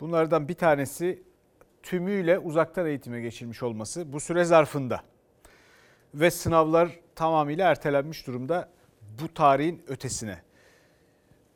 [0.00, 1.22] Bunlardan bir tanesi
[1.82, 5.02] tümüyle uzaktan eğitime geçilmiş olması bu süre zarfında
[6.14, 8.68] ve sınavlar tamamıyla ertelenmiş durumda
[9.22, 10.42] bu tarihin ötesine.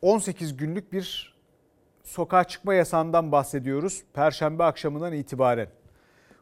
[0.03, 1.37] 18 günlük bir
[2.05, 5.69] sokağa çıkma yasağından bahsediyoruz Perşembe akşamından itibaren.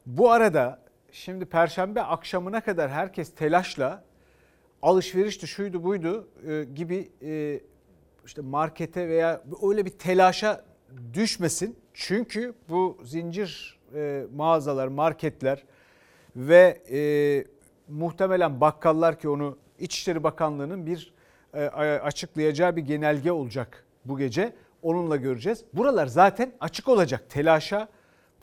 [0.07, 0.86] Bu arada
[1.17, 4.05] şimdi Perşembe akşamına kadar herkes telaşla
[4.83, 7.61] alışverişti şuydu buydu e, gibi e,
[8.27, 10.65] işte markete veya öyle bir telaşa
[11.15, 11.79] düşmesin.
[11.95, 15.65] Çünkü bu zincir e, mağazalar, marketler
[16.37, 16.83] ve
[17.89, 21.15] muhtemelen bakkallar ki onu İçişleri Bakanlığı'nın bir
[22.03, 24.53] açıklayacağı bir genelge olacak bu gece.
[24.83, 25.65] Onunla göreceğiz.
[25.73, 27.31] Buralar zaten açık olacak.
[27.31, 27.89] Telaşa,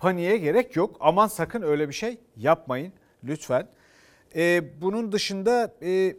[0.03, 0.97] paniğe gerek yok.
[0.99, 2.93] Aman sakın öyle bir şey yapmayın
[3.23, 3.67] lütfen.
[4.35, 6.15] E, bunun dışında e,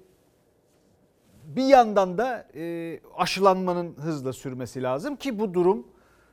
[1.45, 5.87] bir yandan da e, aşılanmanın hızla sürmesi lazım ki bu durum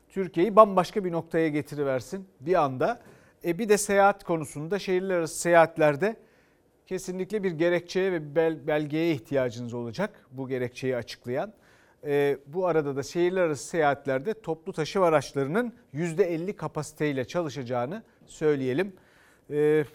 [0.09, 3.01] Türkiye'yi bambaşka bir noktaya getiriversin bir anda.
[3.45, 6.15] E, bir de seyahat konusunda şehirler arası seyahatlerde
[6.87, 11.53] kesinlikle bir gerekçeye ve bel, belgeye ihtiyacınız olacak bu gerekçeyi açıklayan.
[12.05, 18.95] E, bu arada da şehirler arası seyahatlerde toplu taşıma araçlarının %50 kapasiteyle çalışacağını söyleyelim.
[19.49, 19.85] E,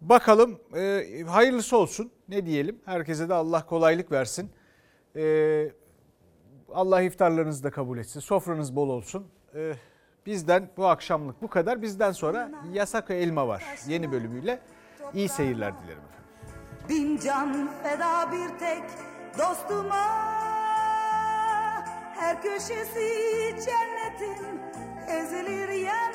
[0.00, 4.50] bakalım e, hayırlısı olsun ne diyelim herkese de Allah kolaylık versin.
[5.16, 5.72] E,
[6.72, 9.26] Allah iftarlarınızı da kabul etsin sofranız bol olsun.
[9.54, 9.72] E,
[10.26, 14.60] bizden bu akşamlık bu kadar bizden sonra Yasak Elma var yeni bölümüyle.
[15.14, 16.24] İyi seyirler dilerim efendim.
[16.88, 18.82] Bin can feda bir tek
[19.38, 20.53] dostuma
[22.16, 23.08] Her köşesi
[23.64, 24.60] cennetin
[25.08, 26.14] ezilir yen